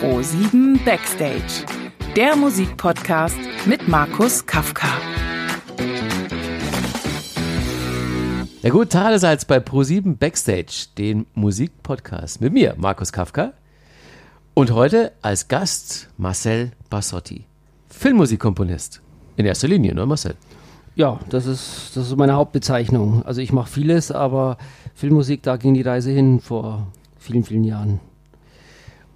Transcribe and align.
Pro 0.00 0.20
7 0.20 0.78
Backstage, 0.84 1.64
der 2.16 2.36
Musikpodcast 2.36 3.38
mit 3.64 3.88
Markus 3.88 4.44
Kafka. 4.44 4.88
Ja 8.60 8.70
gut, 8.70 8.90
Tadesalz 8.90 9.46
bei 9.46 9.56
Pro7 9.56 10.18
Backstage, 10.18 10.88
den 10.98 11.24
Musikpodcast 11.32 12.42
mit 12.42 12.52
mir, 12.52 12.74
Markus 12.76 13.10
Kafka. 13.10 13.54
Und 14.52 14.70
heute 14.70 15.12
als 15.22 15.48
Gast 15.48 16.10
Marcel 16.18 16.72
Bassotti, 16.90 17.46
Filmmusikkomponist. 17.88 19.00
In 19.36 19.46
erster 19.46 19.68
Linie, 19.68 19.94
ne 19.94 20.04
Marcel? 20.04 20.34
Ja, 20.94 21.20
das 21.30 21.46
ist, 21.46 21.92
das 21.94 22.08
ist 22.08 22.16
meine 22.18 22.34
Hauptbezeichnung. 22.34 23.22
Also 23.24 23.40
ich 23.40 23.50
mache 23.50 23.70
vieles, 23.70 24.12
aber 24.12 24.58
Filmmusik, 24.94 25.42
da 25.42 25.56
ging 25.56 25.72
die 25.72 25.82
Reise 25.82 26.10
hin 26.10 26.40
vor 26.40 26.88
vielen, 27.16 27.44
vielen 27.44 27.64
Jahren. 27.64 28.00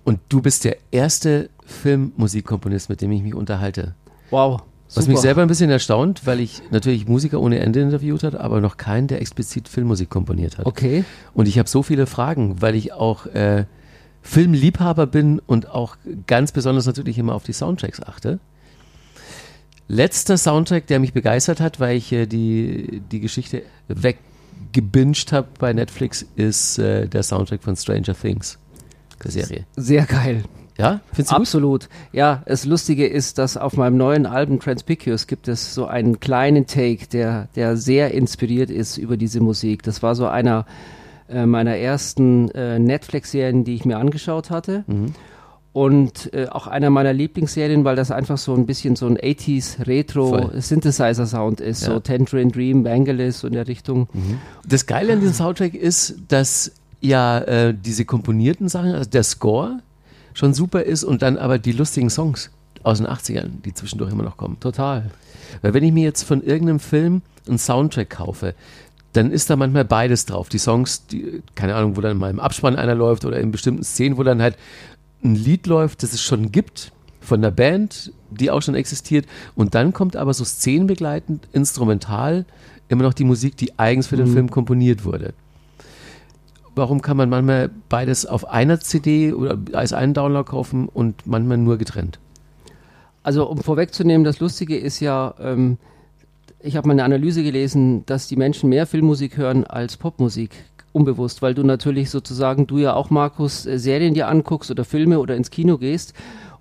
Und 0.04 0.20
du 0.28 0.42
bist 0.42 0.64
der 0.64 0.76
erste 0.90 1.50
Filmmusikkomponist, 1.64 2.88
mit 2.88 3.00
dem 3.00 3.12
ich 3.12 3.22
mich 3.22 3.34
unterhalte. 3.34 3.94
Wow. 4.30 4.62
Was 4.94 5.06
mich 5.06 5.18
selber 5.18 5.42
ein 5.42 5.48
bisschen 5.48 5.70
erstaunt, 5.70 6.22
weil 6.26 6.40
ich 6.40 6.62
natürlich 6.72 7.06
Musiker 7.06 7.40
ohne 7.40 7.60
Ende 7.60 7.80
interviewt 7.80 8.24
habe, 8.24 8.40
aber 8.40 8.60
noch 8.60 8.76
keinen, 8.76 9.06
der 9.06 9.20
explizit 9.20 9.68
Filmmusik 9.68 10.10
komponiert 10.10 10.58
hat. 10.58 10.66
Okay. 10.66 11.04
Und 11.32 11.46
ich 11.46 11.60
habe 11.60 11.68
so 11.68 11.84
viele 11.84 12.06
Fragen, 12.06 12.60
weil 12.60 12.74
ich 12.74 12.92
auch 12.92 13.26
äh, 13.26 13.66
Filmliebhaber 14.22 15.06
bin 15.06 15.38
und 15.38 15.70
auch 15.70 15.96
ganz 16.26 16.50
besonders 16.50 16.86
natürlich 16.86 17.18
immer 17.18 17.34
auf 17.34 17.44
die 17.44 17.52
Soundtracks 17.52 18.02
achte. 18.02 18.40
Letzter 19.86 20.36
Soundtrack, 20.36 20.86
der 20.86 21.00
mich 21.00 21.12
begeistert 21.12 21.60
hat, 21.60 21.80
weil 21.80 21.96
ich 21.96 22.12
äh, 22.12 22.26
die, 22.26 23.02
die 23.10 23.20
Geschichte 23.20 23.62
weggebinged 23.88 25.32
habe 25.32 25.48
bei 25.58 25.72
Netflix, 25.72 26.26
ist 26.36 26.78
äh, 26.78 27.08
der 27.08 27.22
Soundtrack 27.22 27.62
von 27.62 27.76
Stranger 27.76 28.14
Things, 28.14 28.58
der 29.20 29.30
Serie. 29.30 29.66
Sehr 29.76 30.04
geil. 30.06 30.44
Ja, 30.78 31.00
findest 31.12 31.32
du 31.32 31.36
Absolut. 31.36 31.82
Gut? 31.82 31.90
Ja, 32.12 32.42
das 32.46 32.64
Lustige 32.64 33.06
ist, 33.06 33.36
dass 33.38 33.56
auf 33.56 33.76
meinem 33.76 33.98
neuen 33.98 34.24
Album 34.24 34.60
Transpicius 34.60 35.26
gibt 35.26 35.46
es 35.46 35.74
so 35.74 35.86
einen 35.86 36.20
kleinen 36.20 36.66
Take, 36.66 37.06
der, 37.06 37.48
der 37.54 37.76
sehr 37.76 38.14
inspiriert 38.14 38.70
ist 38.70 38.96
über 38.96 39.18
diese 39.18 39.40
Musik. 39.40 39.82
Das 39.82 40.02
war 40.02 40.14
so 40.14 40.26
einer 40.26 40.64
äh, 41.28 41.44
meiner 41.44 41.76
ersten 41.76 42.50
äh, 42.52 42.78
Netflix-Serien, 42.78 43.64
die 43.64 43.74
ich 43.74 43.84
mir 43.84 43.98
angeschaut 43.98 44.50
hatte. 44.50 44.84
Mhm 44.86 45.14
und 45.72 46.32
äh, 46.34 46.46
auch 46.48 46.66
einer 46.66 46.90
meiner 46.90 47.12
Lieblingsserien, 47.12 47.84
weil 47.84 47.94
das 47.94 48.10
einfach 48.10 48.38
so 48.38 48.54
ein 48.54 48.66
bisschen 48.66 48.96
so 48.96 49.06
ein 49.06 49.16
80s 49.16 49.86
Retro 49.86 50.50
Synthesizer 50.54 51.26
Sound 51.26 51.60
ist, 51.60 51.82
ja. 51.82 51.92
so 51.92 52.00
Tangerine 52.00 52.50
Dream, 52.50 52.84
Vangelis 52.84 53.40
so 53.40 53.46
in 53.46 53.52
der 53.52 53.68
Richtung. 53.68 54.08
Mhm. 54.12 54.38
Das 54.66 54.86
Geile 54.86 55.12
an 55.12 55.20
diesem 55.20 55.34
Soundtrack 55.34 55.74
ist, 55.74 56.16
dass 56.28 56.72
ja 57.00 57.38
äh, 57.38 57.74
diese 57.74 58.04
komponierten 58.04 58.68
Sachen, 58.68 58.92
also 58.92 59.08
der 59.08 59.24
Score 59.24 59.80
schon 60.34 60.54
super 60.54 60.82
ist 60.82 61.04
und 61.04 61.22
dann 61.22 61.38
aber 61.38 61.58
die 61.58 61.72
lustigen 61.72 62.10
Songs 62.10 62.50
aus 62.82 62.98
den 62.98 63.06
80ern, 63.06 63.62
die 63.64 63.74
zwischendurch 63.74 64.12
immer 64.12 64.22
noch 64.22 64.36
kommen. 64.36 64.58
Total. 64.60 65.10
Weil 65.62 65.74
wenn 65.74 65.84
ich 65.84 65.92
mir 65.92 66.04
jetzt 66.04 66.22
von 66.22 66.42
irgendeinem 66.42 66.80
Film 66.80 67.22
einen 67.46 67.58
Soundtrack 67.58 68.10
kaufe, 68.10 68.54
dann 69.12 69.32
ist 69.32 69.50
da 69.50 69.56
manchmal 69.56 69.84
beides 69.84 70.26
drauf. 70.26 70.48
Die 70.48 70.58
Songs, 70.58 71.06
die, 71.06 71.42
keine 71.54 71.74
Ahnung, 71.74 71.96
wo 71.96 72.00
dann 72.00 72.16
mal 72.16 72.30
im 72.30 72.40
Abspann 72.40 72.76
einer 72.76 72.94
läuft 72.94 73.24
oder 73.24 73.40
in 73.40 73.50
bestimmten 73.50 73.82
Szenen, 73.82 74.16
wo 74.16 74.22
dann 74.22 74.40
halt 74.40 74.56
ein 75.24 75.34
Lied 75.34 75.66
läuft, 75.66 76.02
das 76.02 76.12
es 76.12 76.22
schon 76.22 76.52
gibt 76.52 76.92
von 77.20 77.42
der 77.42 77.50
Band, 77.50 78.12
die 78.30 78.50
auch 78.50 78.62
schon 78.62 78.74
existiert. 78.74 79.26
Und 79.54 79.74
dann 79.74 79.92
kommt 79.92 80.16
aber 80.16 80.32
so 80.32 80.44
szenenbegleitend, 80.44 81.48
instrumental, 81.52 82.46
immer 82.88 83.02
noch 83.02 83.14
die 83.14 83.24
Musik, 83.24 83.56
die 83.56 83.78
eigens 83.78 84.06
für 84.06 84.16
den 84.16 84.28
mhm. 84.28 84.32
Film 84.32 84.50
komponiert 84.50 85.04
wurde. 85.04 85.34
Warum 86.74 87.02
kann 87.02 87.16
man 87.16 87.28
manchmal 87.28 87.70
beides 87.88 88.26
auf 88.26 88.48
einer 88.48 88.80
CD 88.80 89.32
oder 89.32 89.58
als 89.72 89.92
einen 89.92 90.14
Download 90.14 90.48
kaufen 90.48 90.88
und 90.88 91.26
manchmal 91.26 91.58
nur 91.58 91.78
getrennt? 91.78 92.18
Also 93.22 93.48
um 93.48 93.58
vorwegzunehmen, 93.58 94.24
das 94.24 94.40
Lustige 94.40 94.78
ist 94.78 95.00
ja, 95.00 95.34
ähm, 95.40 95.78
ich 96.60 96.76
habe 96.76 96.88
mal 96.88 96.92
eine 96.92 97.04
Analyse 97.04 97.42
gelesen, 97.42 98.04
dass 98.06 98.28
die 98.28 98.36
Menschen 98.36 98.68
mehr 98.70 98.86
Filmmusik 98.86 99.36
hören 99.36 99.64
als 99.64 99.96
Popmusik 99.96 100.50
unbewusst, 100.92 101.42
weil 101.42 101.54
du 101.54 101.62
natürlich 101.62 102.10
sozusagen, 102.10 102.66
du 102.66 102.78
ja 102.78 102.94
auch, 102.94 103.10
Markus, 103.10 103.66
äh, 103.66 103.78
Serien 103.78 104.14
dir 104.14 104.28
anguckst 104.28 104.70
oder 104.70 104.84
Filme 104.84 105.20
oder 105.20 105.36
ins 105.36 105.50
Kino 105.50 105.78
gehst 105.78 106.14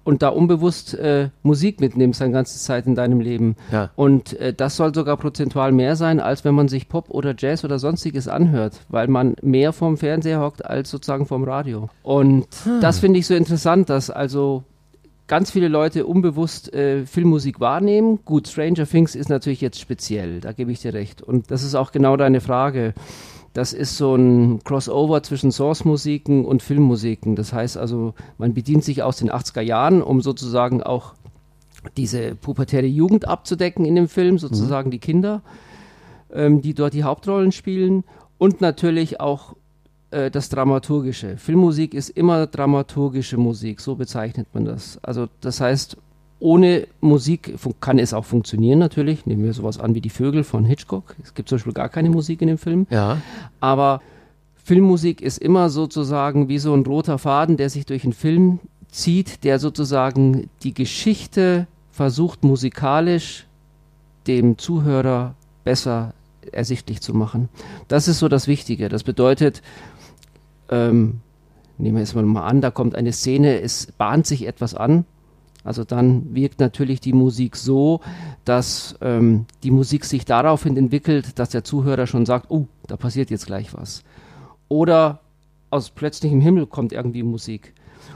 und 0.04 0.22
da 0.22 0.30
unbewusst 0.30 0.94
äh, 0.96 1.30
Musik 1.44 1.82
mitnimmst 1.82 2.22
eine 2.22 2.34
ganze 2.34 2.58
Zeit 2.60 2.88
in 2.88 2.96
deinem 2.96 3.20
Leben. 3.20 3.56
Ja. 3.72 3.90
Und 3.96 4.34
äh, 4.40 4.54
das 4.54 4.76
soll 4.76 4.94
sogar 4.94 5.18
prozentual 5.18 5.72
mehr 5.72 5.96
sein, 5.96 6.20
als 6.20 6.44
wenn 6.46 6.56
man 6.56 6.68
sich 6.68 6.90
Pop 6.90 7.10
oder 7.10 7.36
Jazz 7.38 7.64
oder 7.64 7.80
sonstiges 7.80 8.28
anhört, 8.28 8.82
weil 8.90 9.08
man 9.08 9.36
mehr 9.42 9.74
vorm 9.74 9.98
Fernseher 9.98 10.42
hockt 10.42 10.66
als 10.66 10.90
sozusagen 10.90 11.26
vorm 11.26 11.44
Radio. 11.44 11.90
Und 12.04 12.48
hm. 12.64 12.82
das 12.82 13.00
finde 13.00 13.20
ich 13.20 13.28
so 13.28 13.36
interessant, 13.36 13.90
dass 13.90 14.10
also 14.10 14.64
ganz 15.28 15.52
viele 15.52 15.68
Leute 15.70 16.06
unbewusst 16.06 16.74
äh, 16.74 17.06
Filmmusik 17.06 17.60
wahrnehmen. 17.60 18.20
Gut, 18.26 18.48
Stranger 18.48 18.86
Things 18.86 19.16
ist 19.16 19.30
natürlich 19.30 19.62
jetzt 19.62 19.80
speziell, 19.80 20.42
da 20.42 20.52
gebe 20.52 20.72
ich 20.72 20.82
dir 20.82 20.94
recht. 20.94 21.22
Und 21.22 21.52
das 21.52 21.64
ist 21.64 21.76
auch 21.76 21.92
genau 21.92 22.18
deine 22.18 22.42
Frage. 22.42 22.94
Das 23.60 23.74
ist 23.74 23.98
so 23.98 24.16
ein 24.16 24.64
Crossover 24.64 25.22
zwischen 25.22 25.52
Source-Musiken 25.52 26.46
und 26.46 26.64
Filmmusiken. 26.64 27.36
Das 27.36 27.52
heißt 27.52 27.76
also, 27.76 28.14
man 28.38 28.54
bedient 28.54 28.86
sich 28.86 29.04
aus 29.04 29.18
den 29.18 29.30
80er 29.30 29.60
Jahren, 29.60 30.02
um 30.02 30.22
sozusagen 30.22 30.82
auch 30.82 31.14
diese 31.98 32.36
pubertäre 32.36 32.86
Jugend 32.86 33.28
abzudecken 33.28 33.84
in 33.84 33.96
dem 33.96 34.08
Film, 34.08 34.38
sozusagen 34.38 34.88
mhm. 34.88 34.92
die 34.92 35.00
Kinder, 35.00 35.42
ähm, 36.32 36.62
die 36.62 36.74
dort 36.74 36.94
die 36.94 37.04
Hauptrollen 37.04 37.52
spielen 37.52 38.06
und 38.38 38.62
natürlich 38.62 39.20
auch 39.20 39.58
äh, 40.12 40.32
das 40.32 40.48
Dramaturgische. 40.48 41.36
Filmmusik 41.36 41.94
ist 41.94 42.12
immer 42.12 42.48
dramaturgische 42.48 43.36
Musik, 43.36 43.82
so 43.82 43.96
bezeichnet 43.96 44.48
man 44.54 44.64
das. 44.64 45.04
Also 45.04 45.28
das 45.42 45.60
heißt, 45.60 45.98
ohne 46.40 46.88
Musik 47.02 47.56
kann 47.82 48.00
es 48.00 48.14
auch 48.14 48.26
funktionieren 48.26 48.80
natürlich. 48.80 49.26
Nehmen 49.26 49.44
wir 49.44 49.54
sowas 49.54 49.80
an 49.80 49.94
wie 49.94 50.02
die 50.02 50.10
Vögel 50.10 50.44
von 50.44 50.64
Hitchcock. 50.64 51.16
Es 51.22 51.34
gibt 51.34 51.50
zum 51.50 51.58
Beispiel 51.58 51.74
gar 51.74 51.90
keine 51.90 52.10
Musik 52.10 52.42
in 52.42 52.48
dem 52.48 52.58
Film. 52.58 52.88
Ja. 52.90 53.18
Aber 53.60 54.02
Filmmusik 54.56 55.22
ist 55.22 55.40
immer 55.40 55.70
sozusagen 55.70 56.48
wie 56.48 56.60
so 56.60 56.74
ein 56.74 56.86
roter 56.86 57.18
Faden, 57.18 57.58
der 57.58 57.70
sich 57.70 57.86
durch 57.86 58.04
einen 58.04 58.14
Film 58.14 58.60
zieht, 58.90 59.44
der 59.44 59.60
sozusagen 59.60 60.50
die 60.64 60.74
Geschichte 60.74 61.68
versucht 61.92 62.44
musikalisch 62.44 63.46
dem 64.28 64.58
Zuhörer 64.58 65.36
besser 65.64 66.14
ersichtlich 66.52 67.02
zu 67.02 67.14
machen. 67.14 67.50
Das 67.90 68.08
ist 68.08 68.20
so 68.20 68.30
das 68.30 68.48
Wichtige. 68.48 68.88
Das 68.88 69.04
bedeutet, 69.04 69.62
ähm, 70.70 71.20
nehmen 71.78 71.98
wir 71.98 72.04
es 72.04 72.16
mal 72.16 72.44
an, 72.44 72.62
da 72.62 72.72
kommt 72.72 72.96
eine 72.96 73.12
Szene, 73.12 73.60
es 73.60 73.92
bahnt 73.92 74.26
sich 74.26 74.48
etwas 74.48 74.74
an 74.74 75.06
also 75.70 75.84
dann 75.84 76.34
wirkt 76.34 76.60
natürlich 76.60 77.00
die 77.00 77.14
Musik 77.14 77.56
so, 77.56 78.02
dass 78.44 78.96
ähm, 79.02 79.46
die 79.62 79.70
Musik 79.70 80.04
sich 80.04 80.26
daraufhin 80.26 80.76
entwickelt, 80.76 81.38
dass 81.38 81.50
der 81.50 81.64
Zuhörer 81.64 82.08
schon 82.08 82.26
sagt, 82.26 82.50
oh, 82.50 82.66
da 82.88 82.98
passiert 82.98 83.30
jetzt 83.30 83.46
gleich 83.46 83.72
was. 83.76 84.04
Oder 84.68 85.20
aus 85.70 85.92
plötzlichem 85.92 86.42
Himmel 86.42 86.66
kommt 86.66 86.92
irgendwie 86.92 87.22
Musik. 87.22 87.76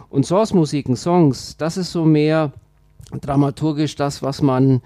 Und 0.10 0.26
Source-Musiken, 0.26 0.96
Songs, 0.96 1.56
das 1.56 1.78
ist 1.78 1.92
so 1.92 2.06
mehr 2.06 2.54
dramaturgisch 3.22 3.96
das, 3.96 4.24
was 4.24 4.42
man 4.42 4.82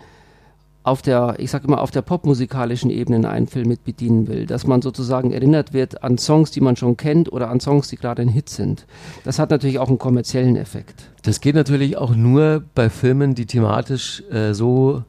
auf 0.88 1.02
der, 1.02 1.36
ich 1.38 1.52
sage 1.52 1.68
immer, 1.68 1.81
auf 1.81 1.92
der 1.92 2.02
popmusikalischen 2.02 2.90
Ebene 2.90 3.18
in 3.18 3.25
einen 3.25 3.48
Film 3.48 3.68
mit 3.68 3.84
bedienen 3.84 4.28
will. 4.28 4.46
Dass 4.46 4.66
man 4.66 4.81
sozusagen 4.81 5.34
erinnert 5.34 5.74
wird 5.74 6.02
an 6.02 6.18
Songs, 6.18 6.50
die 6.52 6.62
man 6.62 6.78
schon 6.78 6.96
kennt 6.96 7.30
oder 7.30 7.50
an 7.50 7.59
Songs, 7.59 7.90
die 7.90 7.98
gerade 7.98 8.22
ein 8.22 8.30
Hit 8.30 8.48
sind. 8.48 8.86
Das 9.26 9.38
hat 9.38 9.50
natürlich 9.50 9.80
auch 9.80 9.90
einen 9.90 9.97
kommerziellen 9.97 10.56
Effekt. 10.56 11.09
Das 11.24 11.42
geht 11.42 11.56
natürlich 11.56 11.97
auch 11.97 12.16
nur 12.16 12.64
bei 12.74 12.90
Filmen, 12.90 13.36
die 13.36 13.46
thematisch 13.46 14.24
äh, 14.31 14.53
so 14.53 15.03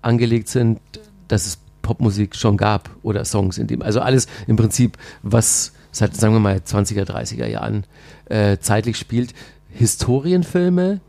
angelegt 0.00 0.46
sind, 0.46 0.78
dass 1.26 1.44
es 1.44 1.58
Popmusik 1.82 2.36
schon 2.36 2.56
gab 2.56 2.88
oder 3.02 3.24
Songs 3.24 3.58
in 3.58 3.66
dem. 3.66 3.82
Also 3.82 4.00
alles 4.00 4.28
im 4.46 4.54
Prinzip, 4.54 4.96
was 5.22 5.72
seit, 5.90 6.14
sagen 6.14 6.34
wir 6.34 6.40
mal, 6.40 6.58
20er, 6.58 7.02
30er 7.02 7.46
Jahren 7.46 7.84
äh, 8.26 8.58
zeitlich 8.58 8.96
spielt. 8.96 9.34
Historienfilme 9.70 11.00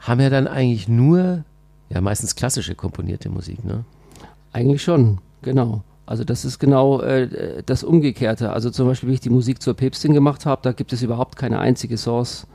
haben 0.00 0.20
ja 0.20 0.30
dann 0.30 0.46
eigentlich 0.46 0.88
nur 0.88 1.44
ja 1.92 2.00
meistens 2.00 2.34
klassische 2.34 2.74
komponierte 2.74 3.28
Musik, 3.28 3.64
ne? 3.64 3.84
Eigentlich 4.52 4.82
schon, 4.82 5.18
genau. 5.42 5.82
Also 6.04 6.24
das 6.24 6.44
ist 6.44 6.58
genau 6.58 7.00
äh, 7.00 7.62
das 7.64 7.84
Umgekehrte. 7.84 8.52
Also 8.52 8.70
zum 8.70 8.86
Beispiel, 8.86 9.08
wie 9.08 9.14
ich 9.14 9.20
die 9.20 9.30
Musik 9.30 9.62
zur 9.62 9.74
Päpstin 9.74 10.12
gemacht 10.12 10.46
habe, 10.46 10.60
da 10.62 10.72
gibt 10.72 10.92
es 10.92 11.02
überhaupt 11.02 11.36
keine 11.36 11.58
einzige 11.58 11.96
Source 11.96 12.46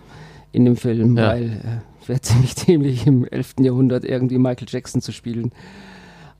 in 0.52 0.66
dem 0.66 0.76
Film, 0.76 1.18
ja. 1.18 1.30
weil 1.30 1.44
äh, 1.44 2.08
wäre 2.08 2.22
ziemlich 2.22 2.56
dämlich 2.56 3.08
im 3.08 3.26
11. 3.26 3.56
Jahrhundert 3.60 4.06
irgendwie 4.06 4.38
Michael 4.38 4.68
Jackson 4.70 5.02
zu 5.02 5.12
spielen. 5.12 5.52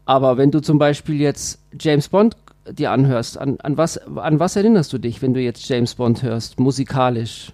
Aber 0.06 0.38
wenn 0.38 0.52
du 0.52 0.62
zum 0.62 0.80
Beispiel 0.80 1.20
jetzt 1.20 1.60
James 1.80 2.10
Bond 2.10 2.36
dir 2.70 2.92
anhörst, 2.92 3.38
an, 3.38 3.58
an, 3.62 3.78
was, 3.78 3.98
an 3.98 4.40
was 4.40 4.56
erinnerst 4.56 4.92
du 4.94 4.98
dich, 4.98 5.22
wenn 5.22 5.34
du 5.34 5.42
jetzt 5.42 5.68
James 5.68 5.96
Bond 5.96 6.24
hörst, 6.24 6.60
musikalisch? 6.60 7.52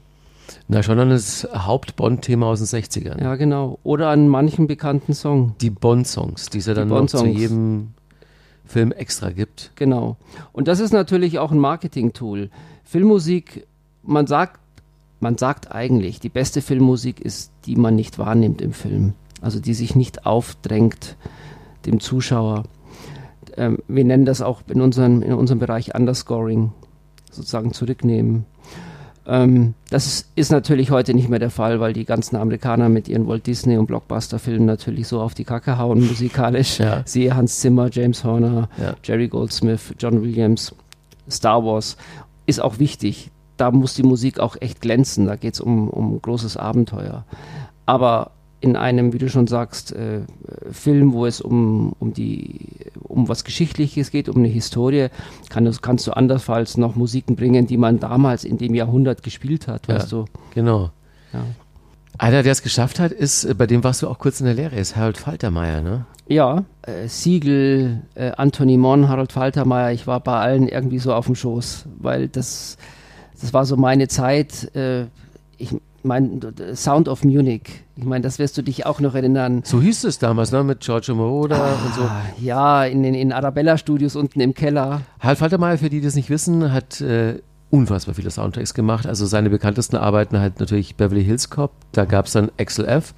Na, 0.68 0.84
schon 0.84 1.00
an 1.00 1.10
das 1.10 1.48
Haupt-Bond-Thema 1.54 2.48
aus 2.48 2.60
den 2.60 2.82
60ern. 2.82 3.22
Ja, 3.22 3.36
genau. 3.36 3.80
Oder 3.84 4.10
an 4.10 4.28
manchen 4.28 4.68
bekannten 4.68 5.14
Song. 5.14 5.56
Die 5.62 5.70
Bond-Songs, 5.70 6.50
die 6.50 6.60
es 6.60 6.66
ja 6.66 6.74
dann 6.74 6.90
noch 6.90 7.06
zu 7.06 7.26
jedem 7.26 7.90
Film 8.66 8.92
extra 8.92 9.32
gibt. 9.32 9.72
Genau. 9.76 10.18
Und 10.52 10.68
das 10.68 10.80
ist 10.80 10.94
natürlich 10.94 11.40
auch 11.40 11.52
ein 11.52 11.60
Marketing-Tool. 11.60 12.50
Filmmusik, 12.84 13.68
man 14.04 14.28
sagt 14.28 14.60
man 15.24 15.38
sagt 15.38 15.72
eigentlich, 15.72 16.20
die 16.20 16.30
beste 16.30 16.62
Filmmusik 16.62 17.22
ist, 17.22 17.52
die 17.66 17.78
man 17.78 17.96
nicht 17.96 18.20
wahrnimmt 18.20 18.62
im 18.62 18.74
Film. 18.74 19.14
Also 19.42 19.60
die 19.60 19.74
sich 19.74 19.96
nicht 19.96 20.26
aufdrängt 20.26 21.16
dem 21.86 22.00
Zuschauer. 22.00 22.64
Ähm, 23.56 23.80
wir 23.88 24.04
nennen 24.04 24.26
das 24.26 24.42
auch 24.42 24.62
in 24.68 24.82
unserem, 24.82 25.22
in 25.22 25.34
unserem 25.34 25.60
Bereich 25.60 25.96
Underscoring, 25.96 26.72
sozusagen 27.32 27.74
zurücknehmen. 27.74 28.46
Ähm, 29.26 29.74
das 29.90 30.06
ist, 30.06 30.28
ist, 30.36 30.52
natürlich 30.52 30.92
heute 30.92 31.14
nicht 31.14 31.30
mehr 31.30 31.40
der 31.40 31.50
Fall, 31.50 31.80
weil 31.80 31.94
die 31.94 32.04
ganzen 32.04 32.36
Amerikaner 32.36 32.90
mit 32.90 33.08
ihren 33.08 33.28
Walt 33.28 33.48
Disney 33.48 33.78
und 33.78 33.86
Blockbuster-Filmen 33.86 34.66
natürlich 34.66 35.08
so 35.08 35.22
auf 35.22 35.34
die 35.34 35.46
Kacke 35.46 35.78
hauen 35.78 36.00
musikalisch. 36.08 36.80
Ja. 36.80 37.04
Siehe 37.06 37.36
Hans 37.36 37.60
Zimmer, 37.60 37.90
James 37.92 38.24
Horner, 38.24 38.68
ja. 38.78 38.96
Jerry 39.04 39.30
Goldsmith, 39.30 39.94
John 39.98 40.22
Williams, 40.22 40.76
Star 41.30 41.64
Wars. 41.64 41.96
Ist 42.46 42.62
auch 42.62 42.80
wichtig. 42.80 43.32
Da 43.56 43.72
muss 43.72 43.94
die 43.94 44.04
Musik 44.04 44.40
auch 44.40 44.58
echt 44.60 44.82
glänzen. 44.82 45.26
Da 45.26 45.38
geht 45.38 45.54
es 45.54 45.62
um, 45.62 45.90
um 45.90 46.22
großes 46.22 46.58
Abenteuer. 46.58 47.24
Aber 47.86 48.32
in 48.64 48.78
einem, 48.78 49.12
wie 49.12 49.18
du 49.18 49.28
schon 49.28 49.46
sagst, 49.46 49.92
äh, 49.92 50.22
Film, 50.72 51.12
wo 51.12 51.26
es 51.26 51.42
um, 51.42 51.94
um, 52.00 52.14
die, 52.14 52.62
um 53.04 53.28
was 53.28 53.44
Geschichtliches 53.44 54.10
geht, 54.10 54.30
um 54.30 54.38
eine 54.38 54.48
Historie, 54.48 55.10
kann, 55.50 55.70
kannst 55.82 56.08
du 56.08 56.14
andernfalls 56.14 56.78
noch 56.78 56.96
Musiken 56.96 57.36
bringen, 57.36 57.68
die 57.68 57.76
man 57.76 58.00
damals 58.00 58.46
in 58.46 58.58
dem 58.58 58.74
Jahrhundert 58.74 59.22
gespielt 59.22 59.68
hat, 59.68 59.88
ja, 59.88 59.96
weißt 59.96 60.14
du. 60.14 60.26
Genau. 60.54 60.92
Ja. 61.34 61.42
Einer, 62.18 62.42
der 62.42 62.54
es 62.54 62.64
geschafft 62.64 63.02
hat, 63.02 63.12
ist, 63.12 63.44
äh, 63.44 63.54
bei 63.54 63.68
dem 63.68 63.84
warst 63.84 64.02
du 64.02 64.08
auch 64.08 64.18
kurz 64.18 64.40
in 64.40 64.46
der 64.46 64.56
Lehre, 64.56 64.78
ist 64.78 64.96
Harold 64.96 65.18
Faltermeier, 65.18 65.82
ne? 65.82 66.06
Ja, 66.30 66.64
äh, 66.84 67.10
Siegel, 67.10 68.04
äh, 68.16 68.32
Anthony 68.38 68.78
Mon, 68.78 69.10
Harold 69.10 69.34
Faltermeier, 69.34 69.92
ich 69.92 70.08
war 70.08 70.22
bei 70.22 70.40
allen 70.40 70.70
irgendwie 70.70 71.00
so 71.00 71.14
auf 71.14 71.26
dem 71.26 71.36
Schoß, 71.36 71.84
weil 72.00 72.30
das, 72.30 72.78
das 73.42 73.54
war 73.54 73.66
so 73.66 73.76
meine 73.76 74.08
Zeit. 74.08 74.74
Äh, 74.74 75.08
ich, 75.58 75.76
mein 76.04 76.42
Sound 76.76 77.08
of 77.08 77.24
Munich. 77.24 77.84
Ich 77.96 78.04
meine, 78.04 78.22
das 78.22 78.40
wirst 78.40 78.58
du 78.58 78.62
dich 78.62 78.86
auch 78.86 79.00
noch 79.00 79.16
erinnern. 79.16 79.62
So 79.64 79.82
hieß 79.82 80.04
es 80.06 80.20
damals, 80.20 80.52
ne? 80.52 80.64
Mit 80.64 80.82
Giorgio 80.82 81.16
Moroder 81.16 81.64
ah, 81.64 81.86
und 81.86 81.96
so. 81.96 82.10
Ja, 82.42 82.86
in 82.86 83.04
den 83.04 83.14
in 83.14 83.32
Arabella-Studios 83.32 84.16
unten 84.16 84.40
im 84.40 84.54
Keller. 84.54 85.02
Hal 85.20 85.36
Faltermeier, 85.36 85.78
für 85.78 85.90
die, 85.90 86.00
die 86.00 86.06
das 86.06 86.16
nicht 86.16 86.30
wissen, 86.30 86.72
hat 86.72 87.02
äh, 87.02 87.40
unfassbar 87.70 88.16
viele 88.16 88.32
Soundtracks 88.32 88.74
gemacht. 88.74 89.08
Also 89.08 89.26
seine 89.26 89.50
bekanntesten 89.50 89.96
Arbeiten 89.96 90.40
halt 90.40 90.60
natürlich 90.60 90.96
Beverly 90.96 91.24
Hills 91.24 91.50
Cop. 91.50 91.72
Da 91.92 92.06
gab 92.06 92.26
es 92.26 92.34
dann 92.34 92.52
Axel 92.60 92.86
F., 92.86 93.14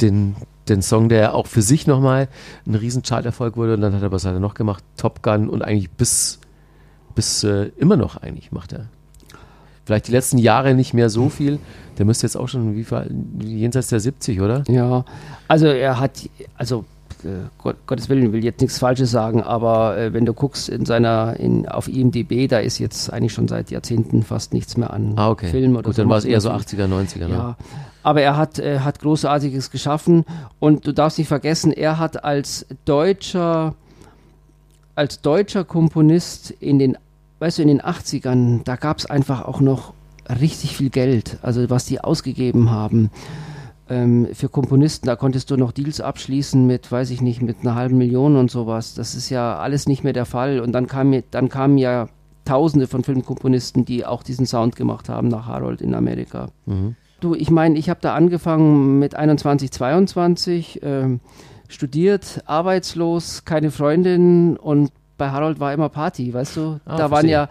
den, 0.00 0.34
den 0.68 0.82
Song, 0.82 1.08
der 1.08 1.34
auch 1.34 1.46
für 1.46 1.62
sich 1.62 1.86
nochmal 1.86 2.28
ein 2.66 2.74
riesen 2.74 3.02
Charterfolg 3.02 3.56
wurde. 3.56 3.74
Und 3.74 3.80
dann 3.80 3.94
hat 3.94 4.02
er 4.02 4.10
was 4.12 4.24
hat 4.24 4.34
er 4.34 4.40
noch 4.40 4.54
gemacht? 4.54 4.82
Top 4.96 5.22
Gun 5.22 5.48
und 5.48 5.62
eigentlich 5.62 5.90
bis, 5.90 6.40
bis 7.14 7.44
äh, 7.44 7.70
immer 7.76 7.96
noch 7.96 8.16
eigentlich 8.16 8.52
macht 8.52 8.72
er. 8.72 8.88
Vielleicht 9.84 10.08
die 10.08 10.12
letzten 10.12 10.38
Jahre 10.38 10.74
nicht 10.74 10.94
mehr 10.94 11.10
so 11.10 11.28
viel. 11.28 11.58
Der 11.98 12.06
müsste 12.06 12.26
jetzt 12.26 12.36
auch 12.36 12.48
schon 12.48 12.76
wie 12.76 12.84
viel, 12.84 13.10
jenseits 13.40 13.88
der 13.88 14.00
70, 14.00 14.40
oder? 14.40 14.62
Ja, 14.68 15.04
also 15.48 15.66
er 15.66 15.98
hat, 15.98 16.28
also 16.56 16.84
äh, 17.24 17.48
Gott, 17.58 17.76
Gottes 17.86 18.08
Willen, 18.08 18.32
will 18.32 18.44
jetzt 18.44 18.60
nichts 18.60 18.78
Falsches 18.78 19.10
sagen, 19.10 19.42
aber 19.42 19.96
äh, 19.96 20.12
wenn 20.12 20.24
du 20.24 20.32
guckst 20.32 20.68
in 20.68 20.84
seiner, 20.84 21.38
in, 21.38 21.68
auf 21.68 21.88
IMDB, 21.88 22.48
da 22.48 22.58
ist 22.58 22.78
jetzt 22.78 23.12
eigentlich 23.12 23.32
schon 23.32 23.48
seit 23.48 23.70
Jahrzehnten 23.70 24.22
fast 24.22 24.52
nichts 24.52 24.76
mehr 24.76 24.92
an 24.92 25.14
ah, 25.16 25.30
okay. 25.30 25.48
Film 25.48 25.74
oder 25.76 25.84
Gut, 25.84 25.96
so. 25.96 26.02
dann 26.02 26.08
war 26.08 26.18
es 26.18 26.24
eher 26.24 26.40
so 26.40 26.50
80er, 26.50 26.86
90er. 26.86 27.28
Ne? 27.28 27.30
Ja, 27.30 27.56
aber 28.02 28.22
er 28.22 28.36
hat, 28.36 28.58
äh, 28.58 28.80
hat 28.80 29.00
Großartiges 29.00 29.70
geschaffen 29.70 30.24
und 30.58 30.86
du 30.86 30.92
darfst 30.92 31.18
nicht 31.18 31.28
vergessen, 31.28 31.72
er 31.72 31.98
hat 31.98 32.24
als 32.24 32.66
deutscher, 32.84 33.74
als 34.94 35.20
deutscher 35.20 35.64
Komponist 35.64 36.50
in 36.50 36.78
den, 36.78 36.98
weißt 37.42 37.58
du, 37.58 37.62
in 37.62 37.68
den 37.68 37.82
80ern, 37.82 38.60
da 38.62 38.76
gab 38.76 38.98
es 38.98 39.06
einfach 39.06 39.44
auch 39.44 39.60
noch 39.60 39.94
richtig 40.40 40.76
viel 40.76 40.90
Geld, 40.90 41.38
also 41.42 41.68
was 41.70 41.84
die 41.86 42.00
ausgegeben 42.00 42.70
haben 42.70 43.10
ähm, 43.90 44.28
für 44.32 44.48
Komponisten. 44.48 45.08
Da 45.08 45.16
konntest 45.16 45.50
du 45.50 45.56
noch 45.56 45.72
Deals 45.72 46.00
abschließen 46.00 46.64
mit, 46.64 46.92
weiß 46.92 47.10
ich 47.10 47.20
nicht, 47.20 47.42
mit 47.42 47.58
einer 47.62 47.74
halben 47.74 47.98
Million 47.98 48.36
und 48.36 48.48
sowas. 48.48 48.94
Das 48.94 49.16
ist 49.16 49.28
ja 49.28 49.58
alles 49.58 49.88
nicht 49.88 50.04
mehr 50.04 50.12
der 50.12 50.24
Fall. 50.24 50.60
Und 50.60 50.70
dann, 50.70 50.86
kam, 50.86 51.20
dann 51.32 51.48
kamen 51.48 51.78
ja 51.78 52.08
Tausende 52.44 52.86
von 52.86 53.02
Filmkomponisten, 53.02 53.84
die 53.84 54.06
auch 54.06 54.22
diesen 54.22 54.46
Sound 54.46 54.76
gemacht 54.76 55.08
haben 55.08 55.28
nach 55.28 55.46
Harold 55.46 55.80
in 55.80 55.94
Amerika. 55.94 56.48
Mhm. 56.66 56.96
Du, 57.20 57.34
ich 57.34 57.50
meine, 57.50 57.76
ich 57.76 57.90
habe 57.90 58.00
da 58.00 58.14
angefangen 58.14 58.98
mit 58.98 59.16
21, 59.16 59.70
22, 59.70 60.82
äh, 60.82 61.18
studiert, 61.68 62.42
arbeitslos, 62.46 63.44
keine 63.44 63.72
Freundin 63.72 64.56
und 64.56 64.92
bei 65.22 65.30
Harold 65.30 65.60
war 65.60 65.72
immer 65.72 65.88
Party, 65.88 66.34
weißt 66.34 66.56
du? 66.56 66.80
Ah, 66.84 66.96
da 66.96 67.12
waren 67.12 67.28
ja 67.28 67.48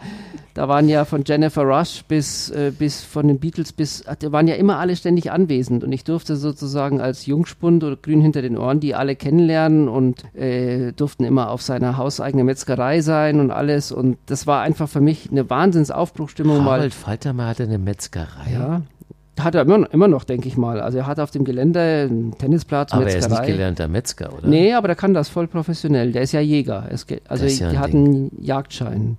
da 0.53 0.67
waren 0.67 0.89
ja 0.89 1.05
von 1.05 1.23
Jennifer 1.25 1.63
Rush 1.63 2.03
bis, 2.05 2.49
äh, 2.49 2.73
bis 2.77 3.03
von 3.03 3.29
den 3.29 3.39
Beatles 3.39 3.71
bis, 3.71 4.03
da 4.03 4.31
waren 4.33 4.49
ja 4.49 4.55
immer 4.55 4.79
alle 4.79 4.97
ständig 4.97 5.31
anwesend 5.31 5.85
und 5.85 5.93
ich 5.93 6.03
durfte 6.03 6.35
sozusagen 6.35 6.99
als 6.99 7.25
Jungspund 7.25 7.85
oder 7.85 7.95
grün 7.95 8.19
hinter 8.19 8.41
den 8.41 8.57
Ohren 8.57 8.81
die 8.81 8.93
alle 8.93 9.15
kennenlernen 9.15 9.87
und 9.87 10.25
äh, 10.35 10.91
durften 10.91 11.23
immer 11.23 11.51
auf 11.51 11.61
seiner 11.61 11.95
hauseigenen 11.95 12.45
Metzgerei 12.45 12.99
sein 12.99 13.39
und 13.39 13.49
alles 13.51 13.93
und 13.93 14.17
das 14.25 14.45
war 14.45 14.61
einfach 14.61 14.89
für 14.89 14.99
mich 14.99 15.31
eine 15.31 15.49
Wahnsinnsaufbruchstimmung. 15.49 16.65
Harald 16.65 16.93
Faltermann 16.93 17.47
hatte 17.47 17.63
eine 17.63 17.77
Metzgerei. 17.77 18.51
Ja, 18.51 18.81
hat 19.43 19.55
er 19.55 19.61
immer, 19.63 19.91
immer 19.93 20.07
noch, 20.07 20.23
denke 20.23 20.47
ich 20.47 20.57
mal. 20.57 20.81
Also 20.81 20.99
er 20.99 21.07
hat 21.07 21.19
auf 21.19 21.31
dem 21.31 21.43
Gelände 21.43 22.07
einen 22.09 22.37
Tennisplatz, 22.37 22.91
Aber 22.91 23.03
Metzgerei. 23.03 23.21
er 23.21 23.31
ist 23.31 23.39
nicht 23.39 23.57
gelernter 23.57 23.87
Metzger, 23.87 24.33
oder? 24.33 24.47
Nee, 24.47 24.73
aber 24.73 24.87
der 24.87 24.95
kann 24.95 25.13
das 25.13 25.29
voll 25.29 25.47
professionell. 25.47 26.11
Der 26.11 26.21
ist 26.23 26.31
ja 26.31 26.39
Jäger. 26.39 26.87
also 27.27 27.45
ja 27.45 27.71
der 27.71 27.79
hat 27.79 27.93
einen 27.93 28.31
Jagdschein. 28.41 29.17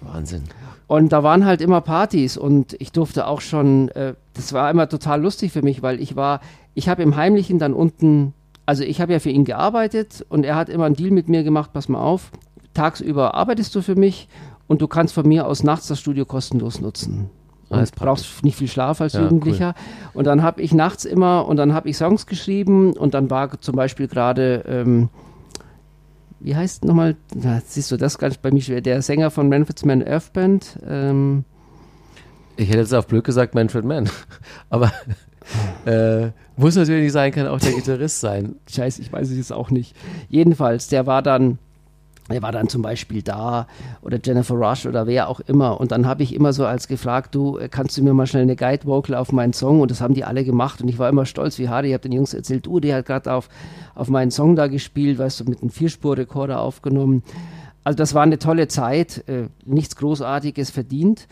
Wahnsinn. 0.00 0.44
Und 0.86 1.12
da 1.12 1.22
waren 1.22 1.44
halt 1.44 1.60
immer 1.60 1.80
Partys 1.82 2.36
und 2.38 2.74
ich 2.78 2.92
durfte 2.92 3.26
auch 3.26 3.42
schon, 3.42 3.88
äh, 3.90 4.14
das 4.34 4.52
war 4.54 4.70
immer 4.70 4.88
total 4.88 5.20
lustig 5.20 5.52
für 5.52 5.62
mich, 5.62 5.82
weil 5.82 6.00
ich 6.00 6.16
war, 6.16 6.40
ich 6.74 6.88
habe 6.88 7.02
im 7.02 7.14
Heimlichen 7.16 7.58
dann 7.58 7.74
unten, 7.74 8.32
also 8.64 8.84
ich 8.84 9.00
habe 9.00 9.12
ja 9.12 9.18
für 9.18 9.28
ihn 9.28 9.44
gearbeitet 9.44 10.24
und 10.30 10.44
er 10.44 10.56
hat 10.56 10.70
immer 10.70 10.86
einen 10.86 10.94
Deal 10.94 11.10
mit 11.10 11.28
mir 11.28 11.42
gemacht, 11.42 11.72
pass 11.74 11.88
mal 11.88 12.00
auf, 12.00 12.30
tagsüber 12.72 13.34
arbeitest 13.34 13.74
du 13.74 13.82
für 13.82 13.96
mich 13.96 14.28
und 14.66 14.80
du 14.80 14.88
kannst 14.88 15.12
von 15.14 15.28
mir 15.28 15.46
aus 15.46 15.62
nachts 15.62 15.88
das 15.88 16.00
Studio 16.00 16.24
kostenlos 16.24 16.80
nutzen. 16.80 17.28
Und 17.68 17.94
brauchst 17.94 18.44
nicht 18.44 18.56
viel 18.56 18.68
Schlaf 18.68 19.00
als 19.00 19.12
ja, 19.12 19.22
Jugendlicher. 19.22 19.74
Cool. 19.76 20.10
Und 20.20 20.26
dann 20.26 20.42
habe 20.42 20.62
ich 20.62 20.72
nachts 20.72 21.04
immer, 21.04 21.46
und 21.46 21.58
dann 21.58 21.74
habe 21.74 21.88
ich 21.88 21.96
Songs 21.96 22.26
geschrieben 22.26 22.94
und 22.94 23.14
dann 23.14 23.30
war 23.30 23.60
zum 23.60 23.76
Beispiel 23.76 24.08
gerade 24.08 24.64
ähm, 24.66 25.10
wie 26.40 26.54
heißt 26.54 26.84
nochmal, 26.84 27.16
da 27.34 27.60
siehst 27.64 27.90
du 27.90 27.96
das 27.96 28.18
ganz 28.18 28.36
bei 28.36 28.50
mir 28.50 28.60
schwer, 28.60 28.80
der 28.80 29.02
Sänger 29.02 29.30
von 29.30 29.48
Manfred's 29.48 29.84
Man 29.84 30.06
Earth 30.06 30.32
Band. 30.32 30.78
Ähm, 30.86 31.44
ich 32.56 32.68
hätte 32.68 32.78
jetzt 32.78 32.94
auf 32.94 33.06
blöd 33.06 33.24
gesagt 33.24 33.54
Manfred 33.54 33.84
Mann, 33.84 34.08
aber 34.70 34.92
äh, 35.84 36.30
muss 36.56 36.76
natürlich 36.76 37.04
nicht 37.04 37.12
sein, 37.12 37.32
kann 37.32 37.46
auch 37.46 37.60
der 37.60 37.72
Gitarrist 37.74 38.20
sein. 38.20 38.56
Scheiße, 38.68 39.02
ich 39.02 39.12
weiß 39.12 39.30
es 39.30 39.36
jetzt 39.36 39.52
auch 39.52 39.70
nicht. 39.70 39.96
Jedenfalls, 40.28 40.88
der 40.88 41.06
war 41.06 41.22
dann 41.22 41.58
er 42.28 42.42
war 42.42 42.52
dann 42.52 42.68
zum 42.68 42.82
Beispiel 42.82 43.22
da 43.22 43.66
oder 44.02 44.18
Jennifer 44.22 44.54
Rush 44.54 44.86
oder 44.86 45.06
wer 45.06 45.28
auch 45.28 45.40
immer. 45.40 45.80
Und 45.80 45.92
dann 45.92 46.06
habe 46.06 46.22
ich 46.22 46.34
immer 46.34 46.52
so 46.52 46.66
als 46.66 46.88
gefragt, 46.88 47.34
du, 47.34 47.58
kannst 47.70 47.96
du 47.96 48.02
mir 48.02 48.12
mal 48.12 48.26
schnell 48.26 48.42
eine 48.42 48.56
Guide-Vocal 48.56 49.14
auf 49.14 49.32
meinen 49.32 49.52
Song? 49.52 49.80
Und 49.80 49.90
das 49.90 50.00
haben 50.00 50.14
die 50.14 50.24
alle 50.24 50.44
gemacht. 50.44 50.82
Und 50.82 50.88
ich 50.88 50.98
war 50.98 51.08
immer 51.08 51.26
stolz 51.26 51.58
wie 51.58 51.68
Hardy. 51.68 51.88
Ich 51.88 51.94
habe 51.94 52.02
den 52.02 52.12
Jungs 52.12 52.34
erzählt, 52.34 52.66
du, 52.66 52.80
der 52.80 52.96
hat 52.96 53.06
gerade 53.06 53.32
auf, 53.32 53.48
auf 53.94 54.08
meinen 54.08 54.30
Song 54.30 54.56
da 54.56 54.66
gespielt, 54.66 55.18
weißt 55.18 55.40
du, 55.40 55.44
mit 55.44 55.62
einem 55.62 55.70
Vierspur-Rekorder 55.70 56.60
aufgenommen. 56.60 57.22
Also 57.84 57.96
das 57.96 58.12
war 58.14 58.22
eine 58.22 58.38
tolle 58.38 58.68
Zeit, 58.68 59.24
äh, 59.28 59.48
nichts 59.64 59.96
Großartiges 59.96 60.70
verdient. 60.70 61.26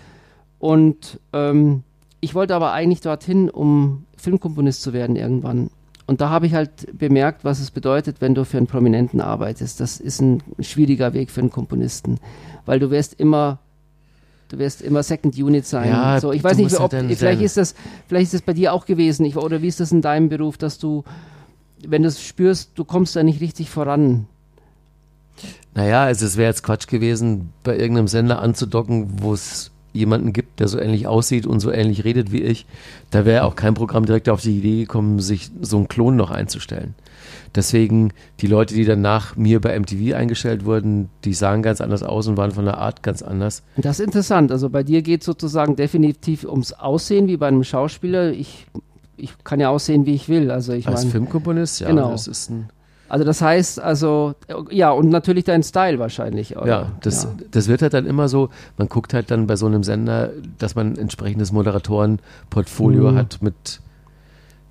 Und 0.58 1.20
ähm, 1.34 1.82
ich 2.20 2.34
wollte 2.34 2.54
aber 2.54 2.72
eigentlich 2.72 3.02
dorthin, 3.02 3.50
um 3.50 4.04
Filmkomponist 4.16 4.80
zu 4.80 4.92
werden 4.94 5.16
irgendwann. 5.16 5.70
Und 6.06 6.20
da 6.20 6.30
habe 6.30 6.46
ich 6.46 6.54
halt 6.54 6.96
bemerkt, 6.96 7.44
was 7.44 7.58
es 7.58 7.70
bedeutet, 7.70 8.20
wenn 8.20 8.34
du 8.34 8.44
für 8.44 8.58
einen 8.58 8.68
Prominenten 8.68 9.20
arbeitest. 9.20 9.80
Das 9.80 9.98
ist 9.98 10.20
ein 10.20 10.42
schwieriger 10.60 11.12
Weg 11.14 11.30
für 11.30 11.40
einen 11.40 11.50
Komponisten, 11.50 12.20
weil 12.64 12.78
du 12.78 12.90
wirst 12.90 13.14
immer 13.14 13.58
du 14.48 14.58
wirst 14.58 14.82
immer 14.82 15.02
Second 15.02 15.36
Unit 15.36 15.66
sein. 15.66 15.88
Ja, 15.88 16.20
so, 16.20 16.32
ich 16.32 16.42
weiß 16.42 16.58
nicht, 16.58 16.78
ob, 16.78 16.92
vielleicht 16.92 17.42
ist 17.42 17.56
das, 17.56 17.74
vielleicht 18.06 18.26
ist 18.26 18.34
das 18.34 18.42
bei 18.42 18.52
dir 18.52 18.72
auch 18.72 18.86
gewesen. 18.86 19.24
Ich, 19.24 19.36
oder 19.36 19.62
wie 19.62 19.68
ist 19.68 19.80
das 19.80 19.92
in 19.92 20.02
deinem 20.02 20.28
Beruf, 20.28 20.56
dass 20.56 20.78
du, 20.78 21.04
wenn 21.84 22.02
du 22.02 22.08
es 22.08 22.22
spürst, 22.22 22.70
du 22.76 22.84
kommst 22.84 23.16
da 23.16 23.22
nicht 23.22 23.40
richtig 23.40 23.70
voran. 23.70 24.26
Naja, 25.74 26.04
also 26.04 26.24
es 26.24 26.36
wäre 26.36 26.48
jetzt 26.48 26.62
Quatsch 26.62 26.86
gewesen, 26.86 27.52
bei 27.62 27.76
irgendeinem 27.76 28.08
Sender 28.08 28.40
anzudocken, 28.40 29.20
wo 29.20 29.34
es 29.34 29.72
jemanden 29.96 30.32
gibt, 30.32 30.60
der 30.60 30.68
so 30.68 30.78
ähnlich 30.78 31.06
aussieht 31.06 31.46
und 31.46 31.60
so 31.60 31.70
ähnlich 31.70 32.04
redet 32.04 32.32
wie 32.32 32.42
ich, 32.42 32.66
da 33.10 33.24
wäre 33.24 33.44
auch 33.44 33.56
kein 33.56 33.74
Programm 33.74 34.06
direkt 34.06 34.28
auf 34.28 34.40
die 34.40 34.58
Idee 34.58 34.80
gekommen, 34.80 35.20
sich 35.20 35.50
so 35.60 35.76
einen 35.76 35.88
Klon 35.88 36.16
noch 36.16 36.30
einzustellen. 36.30 36.94
Deswegen, 37.54 38.12
die 38.40 38.46
Leute, 38.46 38.74
die 38.74 38.84
dann 38.84 39.00
nach 39.00 39.36
mir 39.36 39.60
bei 39.60 39.78
MTV 39.78 40.14
eingestellt 40.14 40.64
wurden, 40.64 41.08
die 41.24 41.32
sahen 41.32 41.62
ganz 41.62 41.80
anders 41.80 42.02
aus 42.02 42.28
und 42.28 42.36
waren 42.36 42.50
von 42.50 42.66
der 42.66 42.78
Art 42.78 43.02
ganz 43.02 43.22
anders. 43.22 43.62
Das 43.76 43.98
ist 43.98 44.06
interessant. 44.06 44.52
Also 44.52 44.68
bei 44.68 44.82
dir 44.82 45.02
geht 45.02 45.22
es 45.22 45.26
sozusagen 45.26 45.74
definitiv 45.74 46.44
ums 46.44 46.72
Aussehen 46.72 47.28
wie 47.28 47.36
bei 47.36 47.48
einem 47.48 47.64
Schauspieler. 47.64 48.32
Ich, 48.32 48.66
ich 49.16 49.32
kann 49.42 49.58
ja 49.58 49.70
aussehen, 49.70 50.06
wie 50.06 50.14
ich 50.14 50.28
will. 50.28 50.50
Also 50.50 50.72
ich 50.72 50.86
Als 50.86 51.04
mein, 51.04 51.12
Filmkomponist, 51.12 51.80
ja. 51.80 51.88
Genau. 51.88 52.10
Das 52.10 52.26
ist 52.26 52.50
ein 52.50 52.68
Also 53.08 53.24
das 53.24 53.40
heißt, 53.40 53.80
also, 53.80 54.34
ja, 54.70 54.90
und 54.90 55.08
natürlich 55.10 55.44
dein 55.44 55.62
Style 55.62 55.98
wahrscheinlich. 55.98 56.56
Oder? 56.56 56.66
Ja, 56.66 56.92
das, 57.02 57.24
ja. 57.24 57.30
das 57.52 57.68
wird 57.68 57.82
halt 57.82 57.94
dann 57.94 58.04
immer 58.06 58.28
so, 58.28 58.48
man 58.78 58.88
guckt 58.88 59.14
halt 59.14 59.30
dann 59.30 59.46
bei 59.46 59.54
so 59.56 59.66
einem 59.66 59.84
Sender, 59.84 60.30
dass 60.58 60.74
man 60.74 60.94
ein 60.94 60.98
entsprechendes 60.98 61.52
Moderatorenportfolio 61.52 63.12
Mhm. 63.12 63.16
hat 63.16 63.38
mit, 63.42 63.80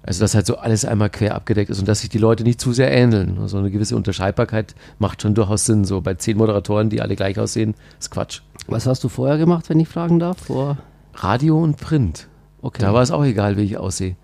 also 0.03 0.19
dass 0.21 0.35
halt 0.35 0.45
so 0.45 0.57
alles 0.57 0.85
einmal 0.85 1.09
quer 1.09 1.35
abgedeckt 1.35 1.69
ist 1.69 1.79
und 1.79 1.87
dass 1.87 2.01
sich 2.01 2.09
die 2.09 2.17
Leute 2.17 2.43
nicht 2.43 2.59
zu 2.59 2.73
sehr 2.73 2.91
ähneln. 2.91 3.37
Also 3.41 3.57
eine 3.57 3.71
gewisse 3.71 3.95
Unterscheidbarkeit 3.95 4.75
macht 4.99 5.21
schon 5.21 5.33
durchaus 5.33 5.65
Sinn. 5.65 5.85
So 5.85 6.01
bei 6.01 6.15
zehn 6.15 6.37
Moderatoren, 6.37 6.89
die 6.89 7.01
alle 7.01 7.15
gleich 7.15 7.39
aussehen, 7.39 7.75
ist 7.99 8.11
Quatsch. 8.11 8.41
Was 8.67 8.85
hast 8.85 9.03
du 9.03 9.09
vorher 9.09 9.37
gemacht, 9.37 9.69
wenn 9.69 9.79
ich 9.79 9.87
fragen 9.87 10.19
darf? 10.19 10.37
Vor 10.39 10.77
Radio 11.13 11.61
und 11.63 11.77
Print. 11.77 12.27
okay. 12.61 12.81
Da 12.81 12.93
war 12.93 13.01
es 13.01 13.11
auch 13.11 13.23
egal, 13.23 13.55
wie 13.57 13.61
ich 13.61 13.77
aussehe. 13.77 14.15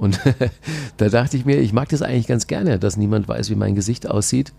Und 0.00 0.18
da 0.96 1.08
dachte 1.08 1.36
ich 1.36 1.44
mir, 1.44 1.58
ich 1.60 1.72
mag 1.72 1.88
das 1.90 2.02
eigentlich 2.02 2.26
ganz 2.26 2.46
gerne, 2.46 2.78
dass 2.78 2.96
niemand 2.96 3.28
weiß, 3.28 3.50
wie 3.50 3.54
mein 3.54 3.74
Gesicht 3.74 4.10
aussieht. 4.10 4.52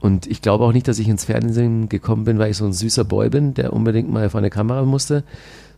Und 0.00 0.26
ich 0.26 0.42
glaube 0.42 0.64
auch 0.64 0.72
nicht, 0.72 0.88
dass 0.88 0.98
ich 0.98 1.08
ins 1.08 1.24
Fernsehen 1.24 1.88
gekommen 1.88 2.24
bin, 2.24 2.38
weil 2.38 2.50
ich 2.50 2.56
so 2.56 2.64
ein 2.66 2.72
süßer 2.72 3.04
Boy 3.04 3.28
bin, 3.30 3.54
der 3.54 3.72
unbedingt 3.72 4.10
mal 4.10 4.28
vor 4.30 4.38
eine 4.38 4.50
Kamera 4.50 4.82
musste, 4.84 5.22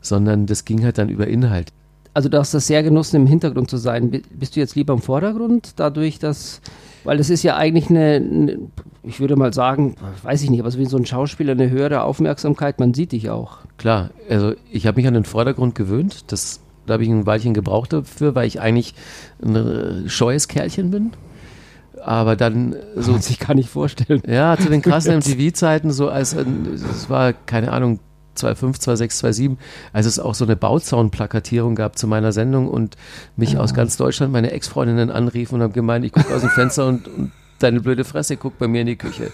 sondern 0.00 0.46
das 0.46 0.64
ging 0.64 0.84
halt 0.84 0.98
dann 0.98 1.08
über 1.08 1.26
Inhalt. 1.26 1.68
Also 2.14 2.28
du 2.28 2.38
hast 2.38 2.54
das 2.54 2.66
sehr 2.66 2.82
genossen, 2.82 3.16
im 3.16 3.26
Hintergrund 3.26 3.68
zu 3.68 3.76
sein. 3.76 4.10
Bi- 4.10 4.22
Bist 4.30 4.56
du 4.56 4.60
jetzt 4.60 4.74
lieber 4.74 4.94
im 4.94 5.00
Vordergrund, 5.02 5.74
dadurch, 5.76 6.18
dass, 6.18 6.60
weil 7.04 7.18
das 7.18 7.28
ist 7.28 7.42
ja 7.42 7.56
eigentlich 7.56 7.90
eine, 7.90 8.14
eine 8.16 8.58
ich 9.02 9.20
würde 9.20 9.36
mal 9.36 9.52
sagen, 9.52 9.94
weiß 10.22 10.42
ich 10.42 10.50
nicht, 10.50 10.60
aber 10.60 10.70
so 10.70 10.78
wie 10.78 10.86
so 10.86 10.96
ein 10.96 11.06
Schauspieler 11.06 11.52
eine 11.52 11.70
höhere 11.70 12.02
Aufmerksamkeit, 12.02 12.80
man 12.80 12.94
sieht 12.94 13.12
dich 13.12 13.30
auch. 13.30 13.58
Klar, 13.78 14.10
also 14.30 14.54
ich 14.72 14.86
habe 14.86 14.96
mich 14.98 15.06
an 15.06 15.14
den 15.14 15.24
Vordergrund 15.24 15.74
gewöhnt. 15.74 16.24
Das, 16.32 16.60
da 16.86 16.94
habe 16.94 17.02
ich 17.04 17.08
ein 17.10 17.26
Weilchen 17.26 17.54
gebraucht 17.54 17.92
dafür, 17.92 18.34
weil 18.34 18.46
ich 18.46 18.60
eigentlich 18.60 18.94
ein 19.42 19.56
äh, 19.56 20.08
scheues 20.08 20.48
Kerlchen 20.48 20.90
bin. 20.90 21.12
Aber 22.04 22.36
dann 22.36 22.72
äh, 22.74 22.76
So 22.96 23.02
so 23.02 23.12
man 23.12 23.20
sich 23.22 23.38
gar 23.38 23.54
nicht 23.54 23.68
vorstellen. 23.68 24.22
Ja, 24.26 24.56
zu 24.56 24.68
den 24.68 24.82
krassen 24.82 25.16
MTV-Zeiten, 25.18 25.90
so 25.90 26.08
als 26.08 26.36
ein- 26.36 26.68
es 26.74 27.10
war, 27.10 27.32
keine 27.32 27.72
Ahnung, 27.72 28.00
2005, 28.34 28.78
2006, 28.80 29.18
2007, 29.18 29.58
als 29.94 30.06
es 30.06 30.18
auch 30.18 30.34
so 30.34 30.44
eine 30.44 30.56
Bauzaun-Plakatierung 30.56 31.74
gab 31.74 31.96
zu 31.98 32.06
meiner 32.06 32.32
Sendung 32.32 32.68
und 32.68 32.96
mich 33.36 33.56
aus 33.58 33.72
ganz 33.72 33.96
Deutschland 33.96 34.30
meine 34.32 34.50
Ex-Freundinnen 34.52 35.10
anriefen 35.10 35.54
und 35.56 35.62
haben 35.62 35.72
gemeint, 35.72 36.04
ich 36.04 36.12
gucke 36.12 36.34
aus 36.34 36.42
dem 36.42 36.50
Fenster 36.50 36.86
und, 36.86 37.08
und 37.08 37.32
deine 37.60 37.80
blöde 37.80 38.04
Fresse 38.04 38.36
guckt 38.36 38.58
bei 38.58 38.68
mir 38.68 38.82
in 38.82 38.88
die 38.88 38.96
Küche. 38.96 39.30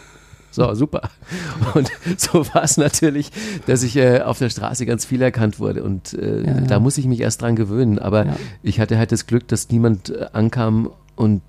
So, 0.52 0.72
super. 0.74 1.08
Und 1.74 1.90
so 2.16 2.46
war 2.54 2.62
es 2.62 2.76
natürlich, 2.76 3.30
dass 3.66 3.82
ich 3.82 3.96
äh, 3.96 4.20
auf 4.20 4.38
der 4.38 4.50
Straße 4.50 4.86
ganz 4.86 5.04
viel 5.04 5.20
erkannt 5.22 5.58
wurde. 5.58 5.82
Und 5.82 6.12
äh, 6.14 6.42
Ja, 6.42 6.52
ja. 6.52 6.60
da 6.60 6.78
muss 6.78 6.98
ich 6.98 7.06
mich 7.06 7.20
erst 7.20 7.42
dran 7.42 7.56
gewöhnen. 7.56 7.98
Aber 7.98 8.26
Ja. 8.26 8.36
ich 8.62 8.78
hatte 8.78 8.96
halt 8.98 9.10
das 9.12 9.26
Glück, 9.26 9.48
dass 9.48 9.70
niemand 9.70 10.10
äh, 10.10 10.26
ankam 10.32 10.90
und 11.16 11.42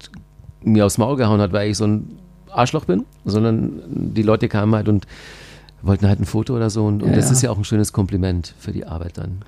mir 0.64 0.86
aufs 0.86 0.98
Maul 0.98 1.18
gehauen 1.18 1.42
hat, 1.42 1.52
weil 1.54 1.70
ich 1.70 1.78
so 1.78 1.86
ein 1.86 2.18
Arschloch 2.50 2.86
bin, 2.86 3.04
sondern 3.26 3.82
die 3.88 4.22
Leute 4.24 4.48
kamen 4.48 4.74
halt 4.76 4.88
und 4.88 5.06
wollten 5.82 6.08
halt 6.08 6.20
ein 6.22 6.26
Foto 6.26 6.56
oder 6.56 6.70
so. 6.70 6.86
Und, 6.86 7.04
und 7.04 7.16
das 7.16 7.30
ist 7.30 7.42
ja 7.42 7.50
auch 7.50 7.58
ein 7.58 7.66
schönes 7.66 7.92
Kompliment 7.92 8.54
für 8.58 8.72
die 8.72 8.86
Arbeit 8.86 9.18
dann. 9.18 9.40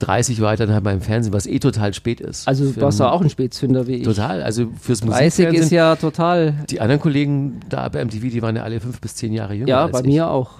Ab 0.00 0.06
30 0.06 0.40
war 0.40 0.54
ich 0.54 0.58
dann 0.58 0.72
halt 0.72 0.82
beim 0.82 1.00
Fernsehen, 1.02 1.32
was 1.34 1.46
eh 1.46 1.58
total 1.58 1.92
spät 1.92 2.20
ist. 2.20 2.48
Also 2.48 2.70
du 2.72 2.80
warst 2.80 3.00
ja 3.00 3.10
auch 3.10 3.20
ein 3.20 3.28
Spätzünder 3.28 3.86
wie 3.86 3.96
ich. 3.96 4.04
Total, 4.04 4.42
also 4.42 4.70
fürs 4.80 5.00
30 5.00 5.06
Musikfernsehen. 5.10 5.62
ist 5.62 5.70
ja 5.70 5.96
total, 5.96 6.54
die 6.70 6.80
anderen 6.80 7.00
Kollegen 7.00 7.60
da 7.68 7.88
bei 7.88 8.02
MTV, 8.04 8.30
die 8.30 8.40
waren 8.42 8.56
ja 8.56 8.62
alle 8.62 8.80
fünf 8.80 9.00
bis 9.00 9.14
zehn 9.14 9.32
Jahre 9.34 9.54
jünger 9.54 9.68
ja, 9.68 9.86
bei 9.88 10.00
ich. 10.00 10.06
mir 10.06 10.30
auch. 10.30 10.52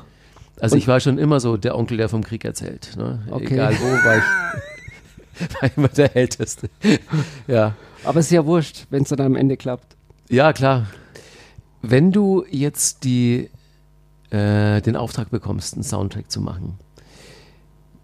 Also 0.61 0.75
Und- 0.75 0.79
ich 0.81 0.89
war 0.89 1.01
schon 1.01 1.17
immer 1.17 1.41
so 1.41 1.57
der 1.57 1.77
Onkel, 1.79 1.97
der 1.97 2.11
vom 2.11 2.23
Krieg 2.23 2.45
erzählt. 2.45 2.95
Ne? 2.99 3.21
Okay. 3.31 3.55
Egal 3.55 3.75
wo, 3.81 3.85
war 3.87 4.19
ich, 4.19 5.53
war 5.63 5.71
immer 5.77 5.89
der 5.89 6.15
Älteste. 6.15 6.69
ja. 7.47 7.75
Aber 8.05 8.21
es 8.21 8.27
ist 8.27 8.33
ja 8.33 8.45
wurscht, 8.45 8.87
wenn 8.91 9.03
es 9.05 9.09
dann 9.09 9.21
am 9.21 9.37
Ende 9.37 9.57
klappt. 9.57 9.97
ja, 10.29 10.53
klar. 10.53 10.87
Wenn 11.83 12.13
du 12.13 12.45
jetzt 12.51 13.05
die, 13.05 13.49
äh, 14.29 14.83
den 14.83 14.97
Auftrag 14.97 15.31
bekommst, 15.31 15.73
einen 15.75 15.83
Soundtrack 15.83 16.31
zu 16.31 16.43
machen, 16.43 16.79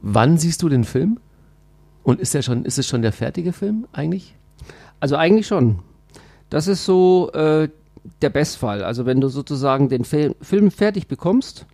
wann 0.01 0.39
siehst 0.39 0.63
du 0.63 0.71
den 0.71 0.85
Film? 0.85 1.21
Und 2.07 2.21
ist, 2.21 2.35
der 2.35 2.43
schon, 2.43 2.65
ist 2.65 2.79
es 2.79 2.87
schon 2.87 3.03
der 3.03 3.11
fertige 3.11 3.53
Film 3.53 3.89
eigentlich? 3.93 4.37
Also 5.01 5.17
eigentlich 5.17 5.49
schon. 5.49 5.81
Das 6.51 6.69
ist 6.69 6.85
so 6.85 7.33
äh, 7.33 7.69
der 8.23 8.31
Bestfall. 8.31 8.85
Also 8.85 9.07
wenn 9.07 9.21
du 9.21 9.27
sozusagen 9.27 9.89
den 9.89 10.05
Fil 10.05 10.37
Film 10.41 10.71
fertig 10.71 11.09
bekommst 11.09 11.67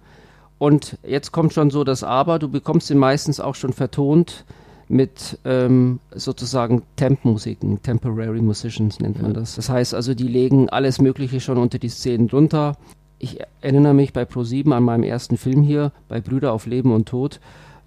und 0.56 0.96
jetzt 1.06 1.32
kommt 1.32 1.52
schon 1.52 1.68
so 1.68 1.84
das 1.84 2.02
Aber, 2.02 2.38
du 2.38 2.48
bekommst 2.48 2.88
ihn 2.90 2.96
meistens 2.96 3.40
auch 3.40 3.54
schon 3.54 3.74
vertont 3.74 4.46
mit 4.88 5.38
ähm, 5.44 6.00
sozusagen 6.14 6.82
Temp-Musiken, 6.96 7.82
Temporary 7.82 8.40
Musicians 8.40 9.00
nennt 9.00 9.20
man 9.20 9.34
das. 9.34 9.56
Das 9.56 9.68
heißt 9.68 9.92
also, 9.92 10.14
die 10.14 10.28
legen 10.28 10.70
alles 10.70 10.98
Mögliche 10.98 11.40
schon 11.40 11.58
unter 11.58 11.78
die 11.78 11.90
Szenen 11.90 12.28
drunter. 12.28 12.78
Ich 13.18 13.38
erinnere 13.60 13.92
mich 13.92 14.14
bei 14.14 14.22
Pro7 14.22 14.72
an 14.72 14.82
meinem 14.82 15.04
ersten 15.04 15.36
Film 15.36 15.60
hier, 15.60 15.92
bei 16.08 16.22
Brüder 16.22 16.54
auf 16.54 16.64
Leben 16.64 16.90
und 16.90 17.06
Tod. 17.06 17.38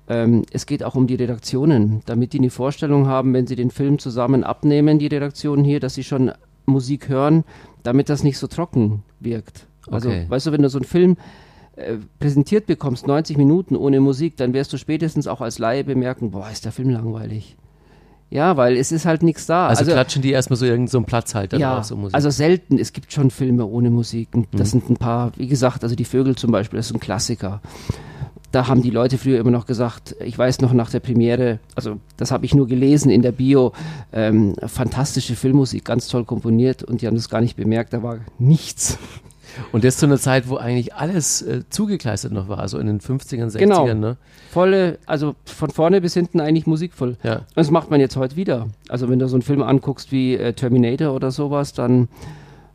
Ähm, 0.08 0.44
es 0.52 0.66
geht 0.66 0.84
auch 0.84 0.96
um 0.96 1.08
die 1.08 1.16
Redaktionen, 1.16 2.02
damit 2.06 2.34
die 2.34 2.40
eine 2.40 2.50
Vorstellung 2.52 3.08
haben, 3.08 3.34
wenn 3.34 3.48
sie 3.48 3.56
den 3.56 3.72
Film 3.72 3.98
zusammen 4.00 4.44
abnehmen, 4.44 5.00
die 5.00 5.08
Redaktionen 5.08 5.66
hier, 5.66 5.80
dass 5.80 5.96
sie 5.96 6.04
schon 6.04 6.32
Musik 6.68 7.10
hören, 7.10 7.44
damit 7.84 8.10
das 8.10 8.24
nicht 8.24 8.38
so 8.38 8.48
trocken 8.48 9.04
wirkt. 9.20 9.66
Also, 9.90 10.10
Okay. 10.10 10.26
weißt 10.30 10.48
du, 10.48 10.52
wenn 10.52 10.62
du 10.62 10.70
so 10.70 10.78
einen 10.80 10.86
Film 10.86 11.18
äh, 11.76 11.98
präsentiert 12.20 12.68
bekommst, 12.68 13.06
90 13.08 13.38
Minuten 13.38 13.76
ohne 13.76 14.00
Musik, 14.00 14.38
dann 14.38 14.54
wirst 14.54 14.72
du 14.74 14.78
spätestens 14.78 15.28
auch 15.28 15.42
als 15.42 15.60
Laie 15.60 15.84
bemerken, 15.84 16.32
boah, 16.32 16.50
ist 16.52 16.66
der 16.66 16.72
Film 16.72 16.90
langweilig. 16.90 17.56
Ja, 18.32 18.58
weil 18.58 18.76
es 18.78 18.92
ist 18.92 19.06
halt 19.06 19.22
nichts 19.24 19.46
da. 19.46 19.68
Also, 19.68 19.86
klatschen 19.92 20.22
die 20.22 20.32
erstmal 20.32 20.58
so 20.58 20.66
irgendeinen 20.66 20.88
so 20.88 20.98
einen 20.98 21.06
Platzhalter 21.06 21.58
ja, 21.58 21.76
drauf, 21.76 21.86
so 21.86 21.96
Musik. 21.96 22.16
also 22.16 22.30
selten. 22.32 22.80
Es 22.80 22.92
gibt 22.92 23.12
schon 23.14 23.30
Filme 23.30 23.66
ohne 23.66 23.90
Musik. 23.92 24.30
Und 24.34 24.48
Das 24.54 24.74
Mhm. 24.74 24.80
sind 24.80 24.90
ein 24.92 24.98
paar, 24.98 25.32
wie 25.38 25.48
gesagt, 25.48 25.84
also 25.84 25.96
die 25.96 26.06
Vögel 26.06 26.36
zum 26.36 26.52
Beispiel, 26.52 26.78
das 26.78 26.88
ist 26.88 26.94
ein 26.96 27.00
Klassiker. 27.00 27.62
Da 28.56 28.70
haben 28.70 28.82
die 28.82 28.90
Leute 28.90 29.18
früher 29.18 29.38
immer 29.38 29.52
noch 29.52 29.66
gesagt, 29.66 30.16
ich 30.24 30.38
weiß 30.38 30.62
noch 30.62 30.72
nach 30.72 30.90
der 30.90 31.02
Premiere, 31.02 31.60
also 31.76 31.98
das 32.16 32.32
habe 32.32 32.46
ich 32.46 32.56
nur 32.56 32.68
gelesen 32.70 33.12
in 33.12 33.22
der 33.22 33.34
Bio, 33.34 33.74
ähm, 34.14 34.56
fantastische 34.66 35.36
Filmmusik, 35.36 35.84
ganz 35.84 36.08
toll 36.08 36.24
komponiert 36.24 36.82
und 36.82 37.02
die 37.02 37.08
haben 37.08 37.16
das 37.16 37.28
gar 37.28 37.42
nicht 37.42 37.58
bemerkt, 37.58 37.92
da 37.92 38.02
war 38.02 38.20
nichts. 38.40 38.98
Und 39.74 39.84
das 39.84 39.98
zu 39.98 40.06
einer 40.06 40.18
Zeit, 40.18 40.48
wo 40.48 40.56
eigentlich 40.56 40.94
alles 40.96 41.42
äh, 41.42 41.64
zugekleistert 41.70 42.32
noch 42.32 42.48
war, 42.48 42.66
so 42.70 42.80
in 42.80 42.88
den 42.88 43.02
50ern, 43.02 43.52
60ern, 43.52 43.58
Genau. 43.60 43.94
ne? 43.94 44.16
Volle, 44.52 45.00
also 45.06 45.36
von 45.44 45.70
vorne 45.70 46.00
bis 46.00 46.14
hinten 46.14 46.40
eigentlich 46.40 46.66
musikvoll. 46.66 47.18
Ja. 47.24 47.40
Und 47.40 47.58
das 47.58 47.72
macht 47.72 47.92
man 47.92 48.00
jetzt 48.00 48.16
heute 48.16 48.38
wieder. 48.38 48.68
Also 48.88 49.10
wenn 49.10 49.20
du 49.20 49.28
so 49.28 49.36
einen 49.36 49.42
Film 49.42 49.64
anguckst 49.64 50.14
wie 50.14 50.36
äh, 50.38 50.54
Terminator 50.54 51.14
oder 51.14 51.30
sowas, 51.32 51.74
dann 51.74 52.08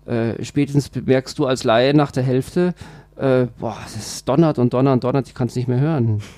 äh, 0.06 0.44
spätestens 0.44 0.90
bemerkst 0.90 1.38
du 1.38 1.46
als 1.46 1.64
Laie 1.64 1.94
nach 1.94 2.12
der 2.12 2.22
Hälfte, 2.22 2.74
äh, 3.20 3.46
boah, 3.58 3.76
das 3.94 4.24
donnert 4.24 4.58
und 4.58 4.72
donnert 4.72 4.94
und 4.94 5.04
donnert, 5.04 5.28
ich 5.28 5.34
kann 5.34 5.48
es 5.48 5.56
nicht 5.56 5.68
mehr 5.68 5.80
hören. 5.80 6.20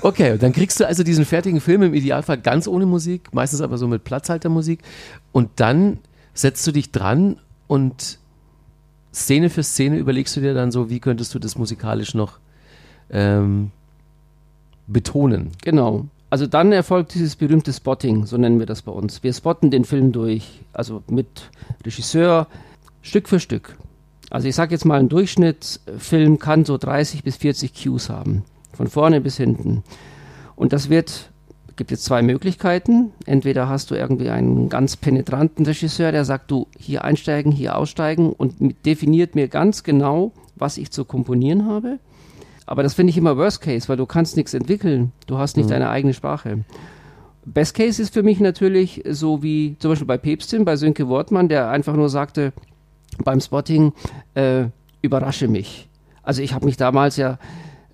Okay, 0.00 0.38
dann 0.38 0.52
kriegst 0.52 0.80
du 0.80 0.86
also 0.86 1.02
diesen 1.02 1.26
fertigen 1.26 1.60
Film 1.60 1.82
im 1.82 1.92
Idealfall 1.92 2.38
ganz 2.38 2.66
ohne 2.66 2.86
Musik, 2.86 3.34
meistens 3.34 3.60
aber 3.60 3.76
so 3.76 3.86
mit 3.86 4.04
Platzhaltermusik. 4.04 4.80
Und 5.30 5.50
dann 5.56 5.98
setzt 6.32 6.66
du 6.66 6.72
dich 6.72 6.90
dran 6.90 7.36
und 7.66 8.18
Szene 9.12 9.50
für 9.50 9.62
Szene 9.62 9.98
überlegst 9.98 10.36
du 10.36 10.40
dir 10.40 10.54
dann 10.54 10.70
so, 10.70 10.88
wie 10.88 11.00
könntest 11.00 11.34
du 11.34 11.38
das 11.38 11.58
musikalisch 11.58 12.14
noch 12.14 12.38
ähm, 13.10 13.72
betonen. 14.86 15.50
Genau. 15.62 16.06
Also 16.30 16.46
dann 16.46 16.72
erfolgt 16.72 17.12
dieses 17.14 17.36
berühmte 17.36 17.72
Spotting, 17.72 18.24
so 18.24 18.38
nennen 18.38 18.60
wir 18.60 18.66
das 18.66 18.82
bei 18.82 18.92
uns. 18.92 19.22
Wir 19.22 19.34
spotten 19.34 19.70
den 19.70 19.84
Film 19.84 20.12
durch, 20.12 20.60
also 20.72 21.02
mit 21.10 21.50
Regisseur, 21.84 22.46
Stück 23.02 23.28
für 23.28 23.40
Stück. 23.40 23.76
Also 24.30 24.48
ich 24.48 24.54
sage 24.54 24.72
jetzt 24.74 24.84
mal, 24.84 24.98
ein 25.00 25.08
Durchschnittsfilm 25.08 26.38
kann 26.38 26.64
so 26.64 26.76
30 26.76 27.22
bis 27.24 27.36
40 27.36 27.72
Cues 27.74 28.10
haben, 28.10 28.44
von 28.72 28.88
vorne 28.88 29.20
bis 29.20 29.36
hinten. 29.36 29.82
Und 30.54 30.72
das 30.72 30.90
wird, 30.90 31.30
gibt 31.76 31.90
jetzt 31.90 32.04
zwei 32.04 32.20
Möglichkeiten. 32.22 33.12
Entweder 33.24 33.68
hast 33.68 33.90
du 33.90 33.94
irgendwie 33.94 34.28
einen 34.28 34.68
ganz 34.68 34.96
penetranten 34.96 35.64
Regisseur, 35.64 36.12
der 36.12 36.24
sagt, 36.24 36.50
du 36.50 36.66
hier 36.78 37.04
einsteigen, 37.04 37.52
hier 37.52 37.76
aussteigen 37.76 38.32
und 38.32 38.54
definiert 38.84 39.34
mir 39.34 39.48
ganz 39.48 39.82
genau, 39.82 40.32
was 40.56 40.76
ich 40.76 40.90
zu 40.90 41.04
komponieren 41.04 41.66
habe. 41.66 41.98
Aber 42.66 42.82
das 42.82 42.92
finde 42.94 43.10
ich 43.12 43.16
immer 43.16 43.38
Worst 43.38 43.62
Case, 43.62 43.88
weil 43.88 43.96
du 43.96 44.04
kannst 44.04 44.36
nichts 44.36 44.52
entwickeln. 44.52 45.12
Du 45.26 45.38
hast 45.38 45.56
nicht 45.56 45.66
Mhm. 45.66 45.70
deine 45.70 45.88
eigene 45.90 46.12
Sprache. 46.12 46.64
Best 47.46 47.74
Case 47.74 48.02
ist 48.02 48.12
für 48.12 48.22
mich 48.22 48.40
natürlich 48.40 49.02
so 49.08 49.42
wie 49.42 49.76
zum 49.78 49.92
Beispiel 49.92 50.06
bei 50.06 50.18
Päpstin, 50.18 50.66
bei 50.66 50.76
Sönke 50.76 51.08
Wortmann, 51.08 51.48
der 51.48 51.70
einfach 51.70 51.94
nur 51.96 52.10
sagte 52.10 52.52
beim 53.24 53.40
Spotting, 53.40 53.92
äh, 54.34 54.64
überrasche 55.02 55.48
mich. 55.48 55.88
Also 56.22 56.42
ich 56.42 56.52
habe 56.52 56.66
mich 56.66 56.76
damals 56.76 57.16
ja, 57.16 57.38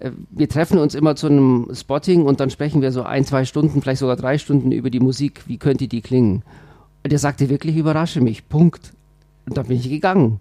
äh, 0.00 0.11
wir 0.31 0.49
treffen 0.49 0.78
uns 0.78 0.95
immer 0.95 1.16
zu 1.16 1.26
einem 1.28 1.69
Spotting 1.73 2.25
und 2.25 2.40
dann 2.40 2.50
sprechen 2.50 2.83
wir 2.83 2.93
so 2.93 3.02
ein, 3.02 3.25
zwei 3.25 3.45
Stunden, 3.45 3.81
vielleicht 3.83 4.00
sogar 4.00 4.16
drei 4.16 4.38
Stunden 4.38 4.73
über 4.73 4.90
die 4.90 5.00
Musik, 5.00 5.43
wie 5.47 5.59
könnte 5.59 5.88
die 5.88 6.00
klingen. 6.00 6.43
Und 7.02 7.12
der 7.12 7.19
sagte 7.19 7.49
wirklich, 7.50 7.76
überrasche 7.76 8.21
mich, 8.21 8.49
Punkt. 8.49 8.93
Und 9.47 9.57
dann 9.57 9.66
bin 9.66 9.76
ich 9.76 9.88
gegangen. 9.88 10.40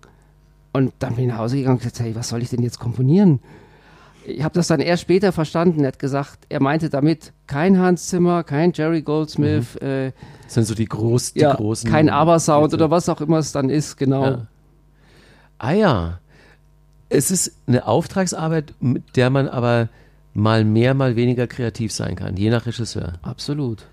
Und 0.72 0.94
dann 1.00 1.16
bin 1.16 1.26
ich 1.26 1.32
nach 1.32 1.40
Hause 1.40 1.58
gegangen 1.58 1.76
und 1.76 1.80
gesagt, 1.84 2.00
hey, 2.00 2.16
was 2.16 2.30
soll 2.30 2.42
ich 2.42 2.50
denn 2.50 2.62
jetzt 2.64 2.80
komponieren? 2.80 3.40
ich 4.26 4.42
habe 4.42 4.54
das 4.54 4.68
dann 4.68 4.80
erst 4.80 5.02
später 5.04 5.34
verstanden. 5.34 5.82
Er 5.82 5.90
hat 5.90 6.00
gesagt, 6.00 6.40
er 6.48 6.62
meinte 6.62 6.90
damit 6.90 7.34
kein 7.46 7.78
Hans 7.78 8.08
Zimmer, 8.08 8.44
kein 8.44 8.72
Jerry 8.74 9.02
Goldsmith, 9.02 9.76
Mhm. 9.82 9.86
äh, 9.88 10.12
Das 10.46 10.54
sind 10.54 10.64
so 10.66 10.74
die, 10.76 10.86
groß, 10.86 11.34
die 11.34 11.42
ja, 11.42 11.54
großen. 11.54 11.90
kein 11.92 12.08
Aber-Sound 12.10 12.74
oder 12.74 12.90
was 12.90 13.10
auch 13.10 13.20
immer 13.20 13.40
es 13.40 13.52
dann 13.52 13.70
ist, 13.70 13.98
genau. 13.98 14.24
Ja. 14.26 14.48
Ah 15.58 15.74
ja. 15.74 16.20
Es 17.10 17.32
ist 17.32 17.54
eine 17.68 17.86
Auftragsarbeit, 17.86 18.74
mit 18.80 19.16
der 19.16 19.30
man 19.30 19.48
aber 19.48 19.90
mal 20.34 20.66
mehr, 20.66 20.94
mal 20.94 21.16
weniger 21.16 21.48
kreativ 21.48 21.92
sein 21.92 22.16
kann, 22.16 22.38
je 22.38 22.50
nach 22.50 22.66
Regisseur. 22.66 23.14
Absolut. 23.22 23.86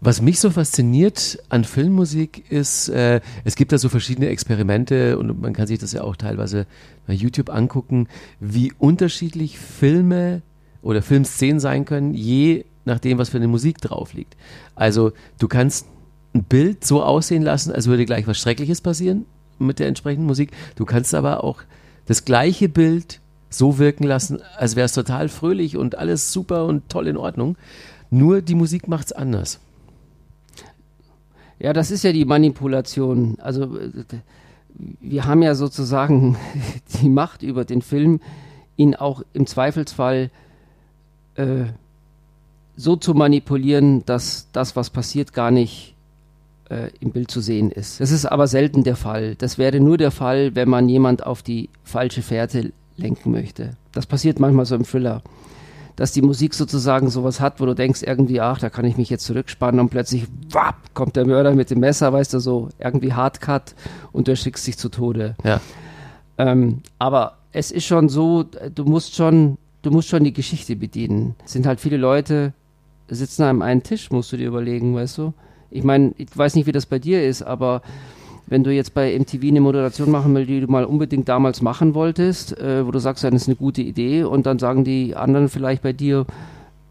Was 0.00 0.22
mich 0.22 0.38
so 0.38 0.50
fasziniert 0.50 1.38
an 1.48 1.64
Filmmusik 1.64 2.50
ist, 2.50 2.88
äh, 2.88 3.20
es 3.44 3.56
gibt 3.56 3.72
da 3.72 3.78
so 3.78 3.88
verschiedene 3.88 4.28
Experimente 4.28 5.18
und 5.18 5.40
man 5.40 5.52
kann 5.52 5.66
sich 5.66 5.78
das 5.78 5.92
ja 5.92 6.02
auch 6.02 6.16
teilweise 6.16 6.66
bei 7.06 7.14
YouTube 7.14 7.50
angucken, 7.50 8.06
wie 8.38 8.72
unterschiedlich 8.78 9.58
Filme 9.58 10.42
oder 10.82 11.02
Filmszenen 11.02 11.60
sein 11.60 11.84
können, 11.84 12.14
je 12.14 12.64
nachdem, 12.84 13.18
was 13.18 13.30
für 13.30 13.38
eine 13.38 13.48
Musik 13.48 13.78
drauf 13.80 14.12
liegt. 14.12 14.36
Also 14.74 15.12
du 15.38 15.48
kannst 15.48 15.86
ein 16.34 16.44
Bild 16.44 16.84
so 16.84 17.02
aussehen 17.02 17.42
lassen, 17.42 17.72
als 17.72 17.86
würde 17.86 18.06
gleich 18.06 18.26
was 18.26 18.38
Schreckliches 18.38 18.80
passieren 18.80 19.26
mit 19.60 19.78
der 19.78 19.88
entsprechenden 19.88 20.26
Musik. 20.26 20.52
Du 20.76 20.84
kannst 20.84 21.14
aber 21.14 21.44
auch 21.44 21.62
das 22.06 22.24
gleiche 22.24 22.68
Bild 22.68 23.20
so 23.48 23.78
wirken 23.78 24.04
lassen, 24.04 24.40
als 24.56 24.76
wäre 24.76 24.86
es 24.86 24.92
total 24.92 25.28
fröhlich 25.28 25.76
und 25.76 25.98
alles 25.98 26.32
super 26.32 26.66
und 26.66 26.88
toll 26.88 27.08
in 27.08 27.16
Ordnung. 27.16 27.56
Nur 28.10 28.42
die 28.42 28.54
Musik 28.54 28.88
macht 28.88 29.06
es 29.06 29.12
anders. 29.12 29.60
Ja, 31.58 31.72
das 31.72 31.90
ist 31.90 32.04
ja 32.04 32.12
die 32.12 32.24
Manipulation. 32.24 33.36
Also 33.40 33.76
wir 35.00 35.24
haben 35.26 35.42
ja 35.42 35.54
sozusagen 35.54 36.36
die 37.02 37.08
Macht 37.08 37.42
über 37.42 37.64
den 37.64 37.82
Film, 37.82 38.20
ihn 38.76 38.94
auch 38.94 39.22
im 39.34 39.46
Zweifelsfall 39.46 40.30
äh, 41.34 41.64
so 42.76 42.96
zu 42.96 43.14
manipulieren, 43.14 44.04
dass 44.06 44.48
das, 44.52 44.74
was 44.74 44.90
passiert, 44.90 45.32
gar 45.34 45.50
nicht 45.50 45.94
äh, 46.70 46.90
im 47.00 47.10
Bild 47.10 47.30
zu 47.30 47.40
sehen 47.40 47.70
ist. 47.70 48.00
Das 48.00 48.10
ist 48.10 48.26
aber 48.26 48.46
selten 48.46 48.84
der 48.84 48.96
Fall. 48.96 49.34
Das 49.36 49.58
wäre 49.58 49.80
nur 49.80 49.98
der 49.98 50.10
Fall, 50.10 50.54
wenn 50.54 50.68
man 50.68 50.88
jemand 50.88 51.26
auf 51.26 51.42
die 51.42 51.68
falsche 51.84 52.22
Fährte 52.22 52.72
lenken 52.96 53.30
möchte. 53.30 53.72
Das 53.92 54.06
passiert 54.06 54.40
manchmal 54.40 54.66
so 54.66 54.74
im 54.74 54.84
Thriller 54.84 55.22
dass 56.00 56.12
die 56.12 56.22
Musik 56.22 56.54
sozusagen 56.54 57.10
sowas 57.10 57.40
hat, 57.40 57.60
wo 57.60 57.66
du 57.66 57.74
denkst 57.74 58.02
irgendwie, 58.02 58.40
ach, 58.40 58.58
da 58.58 58.70
kann 58.70 58.86
ich 58.86 58.96
mich 58.96 59.10
jetzt 59.10 59.26
zurückspannen 59.26 59.80
und 59.80 59.90
plötzlich, 59.90 60.26
wapp, 60.50 60.94
kommt 60.94 61.14
der 61.14 61.26
Mörder 61.26 61.54
mit 61.54 61.70
dem 61.70 61.80
Messer, 61.80 62.10
weißt 62.10 62.32
du, 62.32 62.38
so 62.38 62.70
irgendwie 62.78 63.12
Hardcut 63.12 63.74
und 64.10 64.26
du 64.26 64.32
erschrickst 64.32 64.66
dich 64.66 64.78
zu 64.78 64.88
Tode. 64.88 65.36
Ja. 65.44 65.60
Ähm, 66.38 66.80
aber 66.98 67.36
es 67.52 67.70
ist 67.70 67.84
schon 67.84 68.08
so, 68.08 68.44
du 68.44 68.84
musst 68.84 69.14
schon, 69.14 69.58
du 69.82 69.90
musst 69.90 70.08
schon 70.08 70.24
die 70.24 70.32
Geschichte 70.32 70.74
bedienen. 70.74 71.34
Es 71.44 71.52
sind 71.52 71.66
halt 71.66 71.80
viele 71.80 71.98
Leute, 71.98 72.54
sitzen 73.08 73.42
an 73.42 73.60
einem 73.60 73.82
Tisch, 73.82 74.10
musst 74.10 74.32
du 74.32 74.38
dir 74.38 74.48
überlegen, 74.48 74.94
weißt 74.94 75.18
du. 75.18 75.34
Ich 75.70 75.84
meine, 75.84 76.12
ich 76.16 76.36
weiß 76.36 76.54
nicht, 76.54 76.66
wie 76.66 76.72
das 76.72 76.86
bei 76.86 76.98
dir 76.98 77.24
ist, 77.24 77.42
aber 77.42 77.82
wenn 78.46 78.64
du 78.64 78.72
jetzt 78.72 78.94
bei 78.94 79.16
MTV 79.16 79.42
eine 79.44 79.60
Moderation 79.60 80.10
machen 80.10 80.34
willst, 80.34 80.50
die 80.50 80.60
du 80.60 80.66
mal 80.66 80.84
unbedingt 80.84 81.28
damals 81.28 81.62
machen 81.62 81.94
wolltest, 81.94 82.58
äh, 82.58 82.84
wo 82.84 82.90
du 82.90 82.98
sagst, 82.98 83.22
das 83.22 83.32
ist 83.32 83.46
eine 83.46 83.56
gute 83.56 83.80
Idee 83.80 84.24
und 84.24 84.46
dann 84.46 84.58
sagen 84.58 84.84
die 84.84 85.14
anderen 85.14 85.48
vielleicht 85.48 85.82
bei 85.82 85.92
dir, 85.92 86.26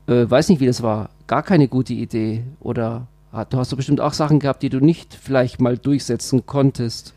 äh, 0.08 0.30
weiß 0.30 0.50
nicht, 0.50 0.62
wie 0.62 0.68
das 0.68 0.82
war, 0.82 1.10
gar 1.28 1.44
keine 1.44 1.68
gute 1.68 1.94
Idee 1.94 2.44
oder 2.62 3.08
hat, 3.34 3.54
du 3.54 3.58
hast 3.58 3.72
doch 3.72 3.78
bestimmt 3.78 4.02
auch 4.02 4.14
Sachen 4.14 4.40
gehabt, 4.40 4.64
die 4.64 4.70
du 4.70 4.80
nicht 4.80 5.14
vielleicht 5.14 5.60
mal 5.60 5.78
durchsetzen 5.78 6.46
konntest. 6.46 7.14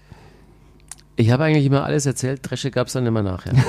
Ich 1.17 1.31
habe 1.31 1.45
eigentlich 1.45 1.67
immer 1.67 1.85
alles 1.85 2.05
erzählt, 2.07 2.41
Dresche 2.43 2.71
gab 2.71 2.89
es 2.89 2.95
dann 2.95 3.07
immer 3.07 3.23
nachher. 3.23 3.53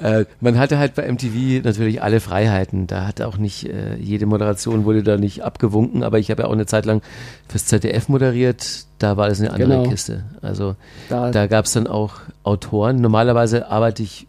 äh, 0.00 0.24
man 0.40 0.58
hatte 0.58 0.78
halt 0.78 0.94
bei 0.94 1.10
MTV 1.10 1.62
natürlich 1.64 2.02
alle 2.02 2.20
Freiheiten. 2.20 2.86
Da 2.86 3.06
hat 3.06 3.20
auch 3.20 3.36
nicht 3.36 3.66
äh, 3.68 3.96
jede 3.96 4.26
Moderation 4.26 4.84
wurde 4.84 5.02
da 5.02 5.16
nicht 5.16 5.42
abgewunken, 5.44 6.02
aber 6.02 6.18
ich 6.18 6.30
habe 6.30 6.42
ja 6.42 6.48
auch 6.48 6.52
eine 6.52 6.66
Zeit 6.66 6.86
lang 6.86 7.02
fürs 7.48 7.66
ZDF 7.66 8.08
moderiert. 8.08 8.86
Da 8.98 9.16
war 9.16 9.28
das 9.28 9.40
eine 9.40 9.52
andere 9.52 9.68
Genau. 9.78 9.88
Kiste. 9.90 10.24
Also 10.42 10.76
Da, 11.08 11.30
da 11.30 11.46
gab 11.46 11.66
es 11.66 11.72
dann 11.72 11.86
auch 11.86 12.14
Autoren. 12.42 13.00
Normalerweise 13.00 13.68
arbeite 13.68 14.02
ich 14.02 14.26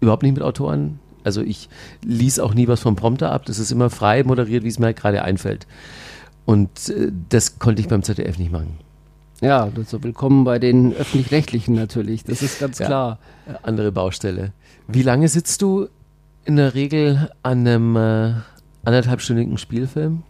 überhaupt 0.00 0.22
nicht 0.22 0.34
mit 0.34 0.42
Autoren. 0.42 0.98
Also 1.24 1.42
ich 1.42 1.68
lies 2.04 2.38
auch 2.38 2.54
nie 2.54 2.68
was 2.68 2.80
vom 2.80 2.94
Prompter 2.96 3.32
ab. 3.32 3.46
Das 3.46 3.58
ist 3.58 3.72
immer 3.72 3.90
frei 3.90 4.22
moderiert, 4.24 4.62
wie 4.64 4.68
es 4.68 4.78
mir 4.78 4.86
halt 4.86 4.96
gerade 4.96 5.22
einfällt. 5.22 5.66
Und 6.44 6.88
äh, 6.88 7.10
das 7.28 7.58
konnte 7.58 7.80
ich 7.82 7.88
beim 7.88 8.02
ZDF 8.02 8.38
nicht 8.38 8.52
machen. 8.52 8.78
Ja, 9.40 9.68
so 9.86 10.02
willkommen 10.02 10.44
bei 10.44 10.58
den 10.58 10.92
Öffentlich-Rechtlichen 10.94 11.74
natürlich, 11.74 12.24
das 12.24 12.42
ist 12.42 12.58
ganz 12.60 12.78
Ja. 12.78 12.86
klar. 12.86 13.18
Andere 13.62 13.92
Baustelle. 13.92 14.52
Wie 14.88 15.02
lange 15.02 15.28
sitzt 15.28 15.62
du 15.62 15.88
in 16.44 16.56
der 16.56 16.74
Regel 16.74 17.30
an 17.42 17.66
einem 17.66 17.96
äh, 17.96 18.32
anderthalbstündigen 18.84 19.58
Spielfilm? 19.58 20.22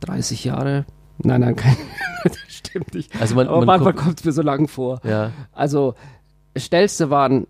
30 0.00 0.44
Jahre? 0.44 0.84
Nein, 1.18 1.40
nein, 1.40 1.56
kein, 1.56 1.76
das 2.24 2.36
stimmt 2.48 2.94
nicht. 2.94 3.10
Also 3.20 3.34
man, 3.34 3.48
Aber 3.48 3.58
man 3.58 3.66
manchmal 3.66 3.94
kommt 3.94 4.20
es 4.20 4.24
mir 4.26 4.32
so 4.32 4.42
lang 4.42 4.68
vor. 4.68 5.00
ja, 5.04 5.30
Also, 5.52 5.94
das 6.54 6.64
schnellste 6.66 7.10
waren, 7.10 7.46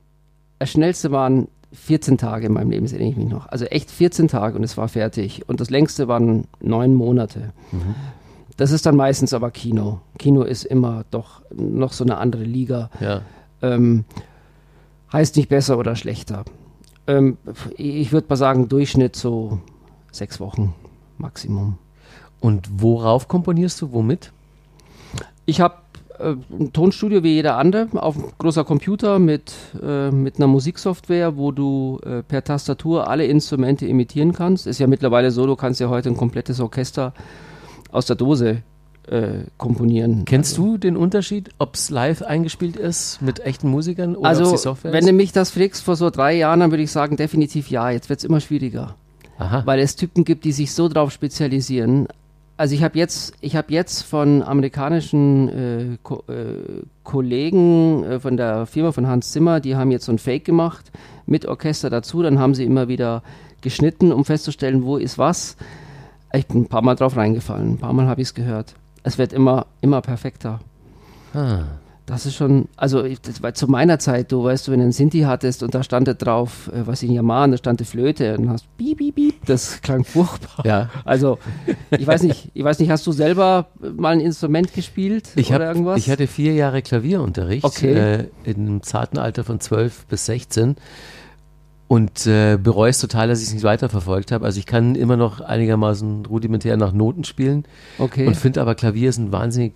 schnellste 0.62 1.10
waren 1.10 1.48
14 1.72 2.16
Tage 2.16 2.46
in 2.46 2.52
meinem 2.52 2.70
Leben, 2.70 2.84
das 2.86 2.92
erinnere 2.92 3.10
ich 3.10 3.16
mich 3.16 3.28
noch. 3.28 3.46
Also 3.48 3.66
echt 3.66 3.90
14 3.90 4.28
Tage 4.28 4.56
und 4.56 4.64
es 4.64 4.76
war 4.76 4.88
fertig. 4.88 5.48
Und 5.48 5.60
das 5.60 5.68
längste 5.68 6.08
waren 6.08 6.46
neun 6.60 6.94
Monate. 6.94 7.52
Das 8.56 8.70
ist 8.70 8.86
dann 8.86 8.96
meistens 8.96 9.34
aber 9.34 9.50
Kino. 9.50 10.00
Kino 10.18 10.42
ist 10.42 10.64
immer 10.64 11.04
doch 11.10 11.42
noch 11.54 11.92
so 11.92 12.04
eine 12.04 12.18
andere 12.18 12.44
Liga. 12.44 12.90
ja. 13.00 13.22
Ähm, 13.62 14.04
heißt 15.12 15.36
nicht 15.36 15.48
besser 15.48 15.78
oder 15.78 15.96
schlechter. 15.96 16.44
Ähm, 17.06 17.38
ich 17.76 18.12
würde 18.12 18.26
mal 18.28 18.36
sagen, 18.36 18.68
Durchschnitt 18.68 19.16
so 19.16 19.60
sechs 20.10 20.40
Wochen 20.40 20.74
Maximum. 21.18 21.78
Und 22.40 22.68
worauf 22.82 23.28
komponierst 23.28 23.80
du? 23.80 23.92
Womit? 23.92 24.32
Ich 25.46 25.60
habe 25.60 25.76
äh, 26.18 26.34
ein 26.58 26.72
Tonstudio 26.72 27.22
wie 27.22 27.34
jeder 27.34 27.56
andere 27.56 27.88
auf 28.02 28.16
einem 28.16 28.32
großer 28.38 28.64
Computer 28.64 29.18
mit, 29.18 29.54
äh, 29.82 30.10
mit 30.10 30.36
einer 30.36 30.48
Musiksoftware, 30.48 31.36
wo 31.36 31.52
du 31.52 32.00
äh, 32.04 32.22
per 32.22 32.44
Tastatur 32.44 33.08
alle 33.08 33.26
Instrumente 33.26 33.86
imitieren 33.86 34.32
kannst. 34.32 34.66
Ist 34.66 34.78
ja 34.80 34.86
mittlerweile 34.86 35.30
so, 35.30 35.46
du 35.46 35.56
kannst 35.56 35.80
ja 35.80 35.88
heute 35.88 36.10
ein 36.10 36.16
komplettes 36.16 36.60
Orchester 36.60 37.12
aus 37.92 38.06
der 38.06 38.16
Dose 38.16 38.62
äh, 39.08 39.44
komponieren. 39.56 40.24
Kennst 40.24 40.56
du 40.58 40.78
den 40.78 40.96
Unterschied, 40.96 41.50
ob 41.58 41.74
es 41.74 41.90
live 41.90 42.22
eingespielt 42.22 42.76
ist 42.76 43.22
mit 43.22 43.40
echten 43.40 43.68
Musikern 43.68 44.16
oder 44.16 44.28
Also, 44.28 44.50
die 44.50 44.56
Software 44.58 44.92
wenn 44.92 45.00
ist? 45.04 45.08
du 45.08 45.12
mich 45.12 45.32
das 45.32 45.50
fragst 45.50 45.82
vor 45.84 45.96
so 45.96 46.10
drei 46.10 46.34
Jahren, 46.34 46.60
dann 46.60 46.70
würde 46.72 46.82
ich 46.82 46.90
sagen, 46.90 47.16
definitiv 47.16 47.70
ja. 47.70 47.90
Jetzt 47.90 48.08
wird 48.08 48.18
es 48.18 48.24
immer 48.24 48.40
schwieriger. 48.40 48.94
Aha. 49.38 49.62
weil 49.66 49.80
es 49.80 49.96
Typen 49.96 50.24
gibt, 50.24 50.46
die 50.46 50.52
sich 50.52 50.72
so 50.72 50.88
drauf 50.88 51.12
spezialisieren. 51.12 52.08
Also 52.56 52.74
ich 52.74 52.82
habe 52.82 52.98
jetzt, 52.98 53.34
ich 53.42 53.54
habe 53.54 53.70
jetzt 53.70 54.00
von 54.00 54.42
amerikanischen 54.42 55.48
äh, 55.50 55.98
Ko 56.02 56.22
äh, 56.28 56.82
Kollegen 57.04 58.02
äh, 58.04 58.18
von 58.18 58.38
der 58.38 58.64
Firma 58.64 58.92
von 58.92 59.06
Hans 59.06 59.32
Zimmer, 59.32 59.60
die 59.60 59.76
haben 59.76 59.90
jetzt 59.90 60.06
so 60.06 60.12
ein 60.12 60.18
Fake 60.18 60.46
gemacht 60.46 60.90
mit 61.26 61.44
Orchester 61.44 61.90
dazu. 61.90 62.22
Dann 62.22 62.38
haben 62.38 62.54
sie 62.54 62.64
immer 62.64 62.88
wieder 62.88 63.22
geschnitten, 63.60 64.10
um 64.10 64.24
festzustellen, 64.24 64.84
wo 64.84 64.96
ist 64.96 65.18
was. 65.18 65.58
Ich 66.36 66.46
bin 66.46 66.62
ein 66.62 66.66
paar 66.66 66.82
Mal 66.82 66.94
drauf 66.94 67.16
reingefallen, 67.16 67.72
ein 67.72 67.78
paar 67.78 67.92
Mal 67.92 68.06
habe 68.06 68.20
ich 68.20 68.28
es 68.28 68.34
gehört. 68.34 68.74
Es 69.02 69.18
wird 69.18 69.32
immer, 69.32 69.66
immer 69.80 70.00
perfekter. 70.00 70.60
Ah. 71.34 71.60
Das 72.06 72.24
ist 72.24 72.36
schon, 72.36 72.68
also 72.76 73.02
ich, 73.02 73.20
das 73.20 73.42
war 73.42 73.52
zu 73.54 73.66
meiner 73.66 73.98
Zeit, 73.98 74.30
du 74.30 74.44
weißt 74.44 74.68
du, 74.68 74.70
wenn 74.72 74.78
du 74.78 74.84
einen 74.84 74.92
Sinti 74.92 75.22
hattest 75.22 75.64
und 75.64 75.74
da 75.74 75.82
stand 75.82 76.06
da 76.06 76.14
drauf, 76.14 76.70
äh, 76.72 76.86
was 76.86 77.02
in 77.02 77.10
Yamaha, 77.10 77.48
da 77.48 77.56
stand 77.56 77.80
die 77.80 77.84
Flöte 77.84 78.38
und 78.38 78.48
hast 78.48 78.64
piep, 78.76 78.98
piep, 78.98 79.16
piep, 79.16 79.44
das 79.46 79.80
klang 79.82 80.04
furchtbar. 80.04 80.64
Ja. 80.64 80.88
Also, 81.04 81.38
ich 81.90 82.06
weiß 82.06 82.22
nicht, 82.22 82.48
ich 82.54 82.62
weiß 82.62 82.78
nicht, 82.78 82.90
hast 82.90 83.04
du 83.08 83.12
selber 83.12 83.66
mal 83.96 84.10
ein 84.12 84.20
Instrument 84.20 84.72
gespielt 84.72 85.30
Ich, 85.34 85.48
oder 85.52 85.66
hab, 85.66 85.74
irgendwas? 85.74 85.98
ich 85.98 86.08
hatte 86.08 86.28
vier 86.28 86.54
Jahre 86.54 86.80
Klavierunterricht 86.80 87.64
Okay. 87.64 87.92
äh, 87.94 88.24
in 88.44 88.56
einem 88.68 88.82
zarten 88.84 89.18
Alter 89.18 89.42
von 89.42 89.58
12 89.58 90.06
bis 90.06 90.26
16 90.26 90.76
und 91.88 92.26
äh, 92.26 92.58
bereue 92.62 92.90
es 92.90 92.98
total, 92.98 93.28
dass 93.28 93.40
ich 93.40 93.48
es 93.48 93.54
nicht 93.54 93.62
weiterverfolgt 93.64 94.32
habe. 94.32 94.44
Also 94.44 94.58
ich 94.58 94.66
kann 94.66 94.94
immer 94.94 95.16
noch 95.16 95.40
einigermaßen 95.40 96.26
rudimentär 96.26 96.76
nach 96.76 96.92
Noten 96.92 97.24
spielen 97.24 97.64
okay. 97.98 98.26
und 98.26 98.36
finde 98.36 98.60
aber 98.60 98.74
Klavier 98.74 99.08
ist 99.08 99.18
ein 99.18 99.32
wahnsinnig 99.32 99.74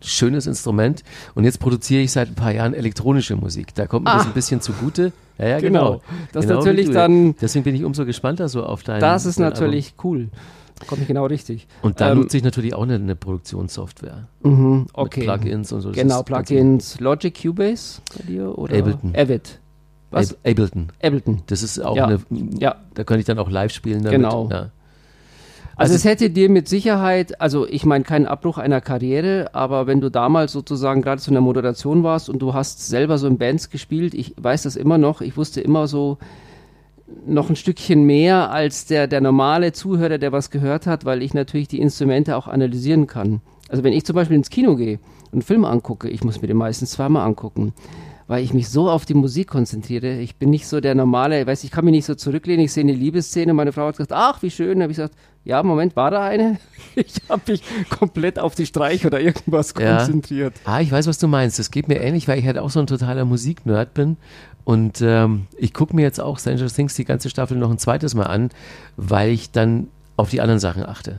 schönes 0.00 0.46
Instrument 0.46 1.04
und 1.34 1.44
jetzt 1.44 1.60
produziere 1.60 2.02
ich 2.02 2.10
seit 2.10 2.28
ein 2.28 2.34
paar 2.34 2.52
Jahren 2.52 2.74
elektronische 2.74 3.36
Musik. 3.36 3.74
Da 3.74 3.86
kommt 3.86 4.04
mir 4.06 4.12
das 4.14 4.24
Ah. 4.24 4.28
ein 4.28 4.32
bisschen 4.34 4.60
zugute. 4.60 5.12
Ja, 5.38 5.46
ja, 5.46 5.60
Genau. 5.60 5.84
genau. 5.84 6.02
Das 6.32 6.46
Genau 6.46 6.58
natürlich 6.58 6.90
dann- 6.90 7.36
Deswegen 7.40 7.64
bin 7.64 7.74
ich 7.74 7.84
umso 7.84 8.04
gespannter 8.04 8.48
so 8.48 8.64
auf 8.64 8.82
dein 8.82 9.00
das 9.00 9.26
ist 9.26 9.38
dein 9.38 9.50
natürlich 9.50 9.94
cool. 10.02 10.28
Kommt 10.88 11.06
genau 11.06 11.26
richtig. 11.26 11.68
Album. 11.76 11.90
Und 11.90 12.00
da 12.00 12.10
ähm, 12.10 12.18
nutze 12.18 12.36
ich 12.36 12.42
natürlich 12.42 12.74
auch 12.74 12.82
eine, 12.82 12.94
eine 12.96 13.14
Produktionssoftware. 13.14 14.26
Mhm, 14.42 14.86
okay. 14.94 15.22
Plugins 15.22 15.70
und 15.72 15.80
so. 15.82 15.90
Das 15.90 15.96
Genau, 15.96 16.24
Plugins. 16.24 16.98
Logic 16.98 17.40
Cubase 17.40 18.00
bei 18.16 18.24
dir 18.24 18.58
oder? 18.58 18.76
Ableton. 18.76 19.12
Avid. 19.16 19.60
Was? 20.12 20.32
Ab- 20.32 20.38
Ableton. 20.46 20.88
Ableton. 21.02 21.42
Das 21.46 21.62
ist 21.62 21.78
auch 21.80 21.96
Ja. 21.96 22.06
eine, 22.06 22.20
Ja. 22.58 22.76
da 22.94 23.04
könnte 23.04 23.20
ich 23.20 23.26
dann 23.26 23.38
auch 23.38 23.50
live 23.50 23.72
spielen 23.72 24.02
damit. 24.04 24.12
Genau. 24.20 24.48
Ja. 24.50 24.70
Also, 25.74 25.94
es 25.94 26.04
hätte 26.04 26.28
dir 26.30 26.50
mit 26.50 26.68
Sicherheit, 26.68 27.40
also 27.40 27.66
ich 27.66 27.86
meine 27.86 28.04
keinen 28.04 28.26
Abbruch 28.26 28.58
einer 28.58 28.80
Karriere, 28.82 29.50
aber 29.54 29.86
wenn 29.86 30.00
du 30.02 30.10
damals 30.10 30.52
sozusagen 30.52 31.00
gerade 31.02 31.20
zu 31.20 31.30
einer 31.30 31.40
Moderation 31.40 32.02
warst 32.04 32.28
und 32.28 32.40
du 32.40 32.52
hast 32.54 32.86
selber 32.86 33.16
so 33.18 33.26
in 33.26 33.38
Bands 33.38 33.70
gespielt, 33.70 34.12
ich 34.14 34.34
weiß 34.36 34.62
das 34.62 34.76
immer 34.76 34.98
noch, 34.98 35.22
ich 35.22 35.36
wusste 35.36 35.60
immer 35.62 35.88
so 35.88 36.18
noch 37.26 37.48
ein 37.48 37.56
Stückchen 37.56 38.04
mehr 38.04 38.50
als 38.52 38.86
der, 38.86 39.06
der 39.06 39.20
normale 39.22 39.72
Zuhörer, 39.72 40.18
der 40.18 40.30
was 40.30 40.50
gehört 40.50 40.86
hat, 40.86 41.04
weil 41.04 41.22
ich 41.22 41.34
natürlich 41.34 41.68
die 41.68 41.80
Instrumente 41.80 42.36
auch 42.36 42.48
analysieren 42.48 43.06
kann. 43.06 43.40
Also 43.68 43.82
wenn 43.82 43.92
ich 43.94 44.04
zum 44.04 44.14
Beispiel 44.14 44.36
ins 44.36 44.50
Kino 44.50 44.76
gehe 44.76 44.98
und 45.26 45.32
einen 45.32 45.42
Film 45.42 45.64
angucke, 45.64 46.08
ich 46.08 46.22
muss 46.22 46.40
mir 46.42 46.48
den 46.48 46.58
meistens 46.58 46.90
zweimal 46.92 47.26
angucken 47.26 47.72
weil 48.32 48.42
ich 48.42 48.54
mich 48.54 48.70
so 48.70 48.88
auf 48.88 49.04
die 49.04 49.12
Musik 49.12 49.48
konzentriere. 49.48 50.18
Ich 50.20 50.36
bin 50.36 50.48
nicht 50.48 50.66
so 50.66 50.80
der 50.80 50.94
normale, 50.94 51.46
weiß 51.46 51.64
ich 51.64 51.70
kann 51.70 51.84
mich 51.84 51.92
nicht 51.92 52.06
so 52.06 52.14
zurücklehnen. 52.14 52.64
Ich 52.64 52.72
sehe 52.72 52.82
eine 52.82 52.94
Liebesszene, 52.94 53.52
meine 53.52 53.72
Frau 53.72 53.88
hat 53.88 53.98
gesagt, 53.98 54.14
ach, 54.14 54.40
wie 54.40 54.50
schön. 54.50 54.78
Da 54.78 54.84
habe 54.84 54.92
ich 54.92 54.96
gesagt, 54.96 55.14
ja, 55.44 55.62
Moment, 55.62 55.96
war 55.96 56.10
da 56.10 56.22
eine? 56.22 56.58
Ich 56.94 57.16
habe 57.28 57.42
mich 57.52 57.62
komplett 57.90 58.38
auf 58.38 58.54
die 58.54 58.64
Streich 58.64 59.04
oder 59.04 59.20
irgendwas 59.20 59.74
ja. 59.78 59.98
konzentriert. 59.98 60.54
Ah, 60.64 60.80
ich 60.80 60.90
weiß, 60.90 61.06
was 61.08 61.18
du 61.18 61.28
meinst. 61.28 61.58
Das 61.58 61.70
geht 61.70 61.88
mir 61.88 62.00
ähnlich, 62.00 62.26
weil 62.26 62.38
ich 62.38 62.46
halt 62.46 62.56
auch 62.56 62.70
so 62.70 62.80
ein 62.80 62.86
totaler 62.86 63.26
Musiknerd 63.26 63.92
bin. 63.92 64.16
Und 64.64 65.02
ähm, 65.02 65.46
ich 65.58 65.74
gucke 65.74 65.94
mir 65.94 66.00
jetzt 66.00 66.18
auch 66.18 66.38
Stranger 66.38 66.68
Things 66.68 66.94
die 66.94 67.04
ganze 67.04 67.28
Staffel 67.28 67.58
noch 67.58 67.70
ein 67.70 67.76
zweites 67.76 68.14
Mal 68.14 68.28
an, 68.28 68.48
weil 68.96 69.28
ich 69.28 69.50
dann 69.50 69.88
auf 70.16 70.30
die 70.30 70.40
anderen 70.40 70.58
Sachen 70.58 70.86
achte. 70.86 71.18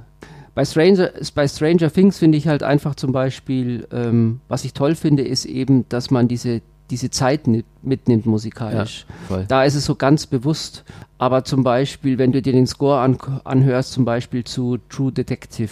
Bei 0.56 0.65
Stranger, 0.65 1.12
bei 1.36 1.47
Stranger 1.47 1.93
Things 1.93 2.17
finde 2.17 2.39
ich 2.39 2.47
halt 2.47 2.63
einfach 2.63 2.95
zum 2.95 3.12
Beispiel, 3.12 3.88
ähm, 3.91 4.39
was 4.47 4.65
ich 4.65 4.73
toll 4.73 4.95
finde, 4.95 5.21
ist 5.21 5.45
eben, 5.45 5.88
dass 5.89 6.10
man 6.10 6.28
diese 6.28 6.62
diese 6.93 7.10
Zeit 7.10 7.47
mitnimmt 7.82 8.27
musikalisch. 8.27 9.08
Ja, 9.32 9.43
da 9.47 9.63
ist 9.63 9.73
es 9.73 9.86
so 9.86 9.95
ganz 9.95 10.27
bewusst. 10.27 10.84
Aber 11.17 11.43
zum 11.43 11.63
Beispiel, 11.63 12.19
wenn 12.19 12.32
du 12.32 12.39
dir 12.39 12.53
den 12.53 12.67
Score 12.67 12.99
an, 12.99 13.17
anhörst, 13.45 13.93
zum 13.93 14.06
Beispiel 14.06 14.43
zu 14.43 14.77
True 14.89 15.12
Detective, 15.12 15.71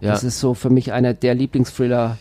ja. 0.00 0.10
das 0.10 0.24
ist 0.24 0.40
so 0.40 0.54
für 0.54 0.68
mich 0.68 0.92
einer 0.92 1.14
der 1.14 1.36
Lieblingsthriller 1.36 2.18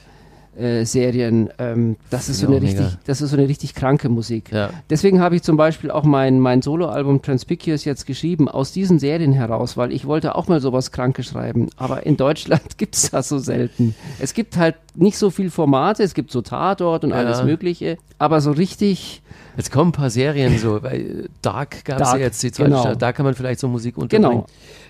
äh, 0.58 0.86
Serien. 0.86 1.50
Ähm, 1.58 1.98
das, 2.10 2.30
ist 2.30 2.40
so 2.40 2.48
eine 2.48 2.62
richtig, 2.62 2.86
das 3.06 3.22
ist 3.22 3.32
so 3.32 3.38
eine 3.38 3.48
richtig 3.48 3.76
kranke 3.76 4.10
Musik. 4.10 4.52
Ja. 4.52 4.70
Deswegen 4.90 5.20
habe 5.20 5.36
ich 5.36 5.44
zum 5.44 5.58
Beispiel 5.58 5.92
auch 5.92 6.04
mein, 6.04 6.40
mein 6.40 6.62
Soloalbum 6.62 7.22
Transpicuous 7.22 7.86
jetzt 7.86 8.06
geschrieben, 8.06 8.48
aus 8.48 8.72
diesen 8.72 9.00
Serien 9.00 9.34
heraus, 9.34 9.78
weil 9.78 9.92
ich 9.92 10.06
wollte 10.06 10.36
auch 10.36 10.48
mal 10.48 10.60
sowas 10.60 10.92
Krankes 10.92 11.28
schreiben. 11.28 11.70
Aber 11.78 12.06
in 12.06 12.18
Deutschland 12.18 12.62
gibt 12.78 12.96
es 12.96 13.12
das 13.12 13.30
so 13.30 13.38
selten. 13.38 13.96
Es 14.20 14.34
gibt 14.34 14.58
halt 14.58 14.76
nicht 14.96 15.18
so 15.18 15.30
viel 15.30 15.50
Formate, 15.50 16.04
es 16.04 16.14
gibt 16.14 16.32
so 16.32 16.42
Tatort 16.42 17.04
und 17.04 17.12
ja. 17.12 17.18
alles 17.18 17.44
Mögliche, 17.44 17.98
aber 18.18 18.42
so 18.42 18.52
richtig. 18.52 19.22
Jetzt 19.58 19.72
kommen 19.72 19.90
ein 19.90 19.94
paar 19.94 20.10
Serien 20.10 20.58
so, 20.58 20.84
weil 20.84 21.30
Dark 21.42 21.86
gab 21.86 22.02
es 22.02 22.12
ja 22.12 22.18
jetzt 22.18 22.44
die 22.44 22.52
zweite 22.52 22.72
genau. 22.72 22.96
Da 22.96 23.14
kann 23.14 23.26
man 23.26 23.36
vielleicht 23.36 23.60
so 23.60 23.68
Musik 23.68 23.98
unterbringen. 23.98 24.32
Genau. 24.32 24.46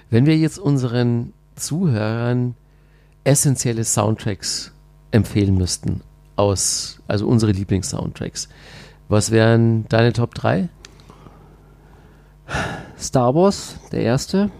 Wenn 0.10 0.26
wir 0.26 0.38
jetzt 0.38 0.58
unseren 0.58 1.34
Zuhörern 1.56 2.56
essentielle 3.24 3.84
Soundtracks 3.84 4.72
empfehlen 5.16 5.56
müssten 5.56 6.02
aus, 6.36 7.02
also 7.08 7.28
unsere 7.28 7.52
Lieblings-Soundtracks. 7.52 8.50
Was 9.08 9.32
wären 9.32 9.88
deine 9.90 10.14
Top 10.14 10.36
3? 10.36 10.70
Star 13.00 13.36
Wars, 13.36 13.78
der 13.92 14.02
erste. 14.02 14.52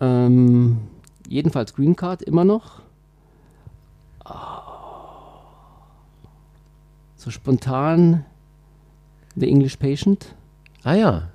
Ähm, 0.00 0.78
jedenfalls 1.28 1.74
Green 1.74 1.96
Card 1.96 2.22
immer 2.22 2.44
noch. 2.44 2.82
So 7.16 7.30
spontan 7.30 8.24
The 9.36 9.48
English 9.48 9.76
Patient. 9.76 10.34
Ah 10.82 10.94
ja. 10.94 11.28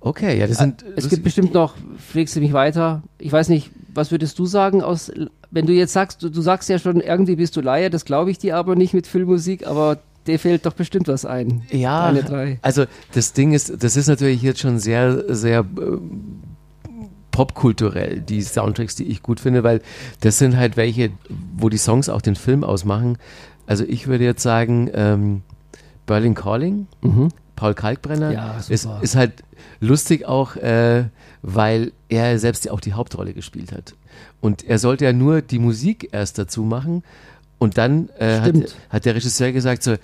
Okay, 0.00 0.38
ja, 0.38 0.46
das 0.46 0.58
sind. 0.58 0.82
Äh, 0.82 0.92
es 0.96 1.08
gibt 1.08 1.24
bestimmt 1.24 1.54
noch, 1.54 1.74
pflegst 1.96 2.36
du 2.36 2.40
mich 2.40 2.52
weiter. 2.52 3.02
Ich 3.18 3.32
weiß 3.32 3.48
nicht, 3.48 3.70
was 3.94 4.10
würdest 4.10 4.38
du 4.38 4.44
sagen 4.44 4.82
aus 4.82 5.10
wenn 5.54 5.66
du 5.66 5.72
jetzt 5.72 5.92
sagst, 5.92 6.22
du, 6.22 6.28
du 6.28 6.42
sagst 6.42 6.68
ja 6.68 6.78
schon, 6.78 7.00
irgendwie 7.00 7.36
bist 7.36 7.56
du 7.56 7.60
Laie, 7.60 7.88
das 7.88 8.04
glaube 8.04 8.30
ich 8.30 8.38
dir 8.38 8.56
aber 8.56 8.74
nicht 8.74 8.92
mit 8.92 9.06
Filmmusik, 9.06 9.66
aber 9.66 9.98
dir 10.26 10.38
fehlt 10.38 10.66
doch 10.66 10.72
bestimmt 10.72 11.06
was 11.06 11.24
ein. 11.24 11.62
Ja, 11.70 12.12
also 12.62 12.86
das 13.12 13.32
Ding 13.34 13.52
ist, 13.52 13.82
das 13.82 13.96
ist 13.96 14.08
natürlich 14.08 14.42
jetzt 14.42 14.60
schon 14.60 14.80
sehr, 14.80 15.32
sehr 15.32 15.60
äh, 15.60 15.98
popkulturell, 17.30 18.20
die 18.20 18.42
Soundtracks, 18.42 18.96
die 18.96 19.04
ich 19.04 19.22
gut 19.22 19.38
finde, 19.38 19.62
weil 19.62 19.80
das 20.20 20.38
sind 20.38 20.56
halt 20.56 20.76
welche, 20.76 21.10
wo 21.56 21.68
die 21.68 21.78
Songs 21.78 22.08
auch 22.08 22.20
den 22.20 22.34
Film 22.34 22.64
ausmachen. 22.64 23.16
Also 23.66 23.84
ich 23.84 24.08
würde 24.08 24.24
jetzt 24.24 24.42
sagen, 24.42 24.90
ähm, 24.92 25.42
Berlin 26.06 26.34
Calling, 26.34 26.88
mhm. 27.00 27.28
Paul 27.54 27.74
Kalkbrenner, 27.74 28.32
ja, 28.32 28.58
ist, 28.68 28.88
ist 29.02 29.16
halt 29.16 29.44
lustig 29.80 30.26
auch, 30.26 30.56
äh, 30.56 31.04
weil 31.42 31.92
er 32.08 32.40
selbst 32.40 32.64
ja 32.64 32.72
auch 32.72 32.80
die 32.80 32.94
Hauptrolle 32.94 33.34
gespielt 33.34 33.70
hat. 33.70 33.94
Und 34.40 34.64
er 34.64 34.78
sollte 34.78 35.04
ja 35.04 35.12
nur 35.12 35.42
die 35.42 35.58
Musik 35.58 36.08
erst 36.12 36.38
dazu 36.38 36.62
machen. 36.62 37.02
Und 37.58 37.78
dann 37.78 38.08
äh, 38.18 38.40
hat, 38.40 38.54
hat, 38.90 39.04
der 39.04 39.14
Regisseur 39.14 39.52
gesagt 39.52 39.82
so, 39.82 39.96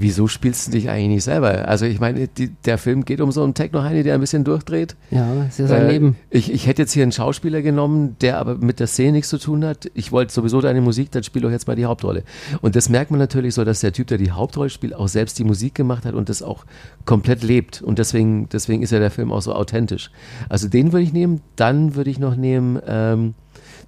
wieso 0.00 0.28
spielst 0.28 0.68
du 0.68 0.72
dich 0.72 0.88
eigentlich 0.88 1.08
nicht 1.08 1.24
selber? 1.24 1.68
Also 1.68 1.86
ich 1.86 2.00
meine, 2.00 2.28
die, 2.28 2.48
der 2.64 2.78
Film 2.78 3.04
geht 3.04 3.20
um 3.20 3.32
so 3.32 3.42
einen 3.42 3.54
Techno-Heini, 3.54 4.02
der 4.02 4.14
ein 4.14 4.20
bisschen 4.20 4.44
durchdreht. 4.44 4.96
Ja, 5.10 5.44
ist 5.44 5.58
ja 5.58 5.66
sein 5.66 5.86
äh, 5.86 5.92
Leben. 5.92 6.16
Ich, 6.30 6.52
ich 6.52 6.66
hätte 6.66 6.82
jetzt 6.82 6.92
hier 6.92 7.02
einen 7.02 7.12
Schauspieler 7.12 7.62
genommen, 7.62 8.16
der 8.20 8.38
aber 8.38 8.56
mit 8.56 8.80
der 8.80 8.86
Szene 8.86 9.12
nichts 9.12 9.28
zu 9.28 9.38
tun 9.38 9.64
hat. 9.64 9.90
Ich 9.94 10.12
wollte 10.12 10.32
sowieso 10.32 10.60
deine 10.60 10.80
Musik, 10.80 11.10
dann 11.10 11.22
spiel 11.22 11.42
doch 11.42 11.50
jetzt 11.50 11.66
mal 11.66 11.76
die 11.76 11.86
Hauptrolle. 11.86 12.24
Und 12.60 12.76
das 12.76 12.88
merkt 12.88 13.10
man 13.10 13.18
natürlich 13.18 13.54
so, 13.54 13.64
dass 13.64 13.80
der 13.80 13.92
Typ, 13.92 14.06
der 14.08 14.18
die 14.18 14.30
Hauptrolle 14.30 14.70
spielt, 14.70 14.94
auch 14.94 15.08
selbst 15.08 15.38
die 15.38 15.44
Musik 15.44 15.74
gemacht 15.74 16.04
hat 16.04 16.14
und 16.14 16.28
das 16.28 16.42
auch 16.42 16.64
komplett 17.04 17.42
lebt. 17.42 17.82
Und 17.82 17.98
deswegen, 17.98 18.48
deswegen 18.48 18.82
ist 18.82 18.90
ja 18.90 18.98
der 18.98 19.10
Film 19.10 19.32
auch 19.32 19.42
so 19.42 19.54
authentisch. 19.54 20.10
Also 20.48 20.68
den 20.68 20.92
würde 20.92 21.04
ich 21.04 21.12
nehmen. 21.12 21.40
Dann 21.56 21.94
würde 21.94 22.10
ich 22.10 22.18
noch 22.18 22.36
nehmen 22.36 22.80
ähm, 22.86 23.34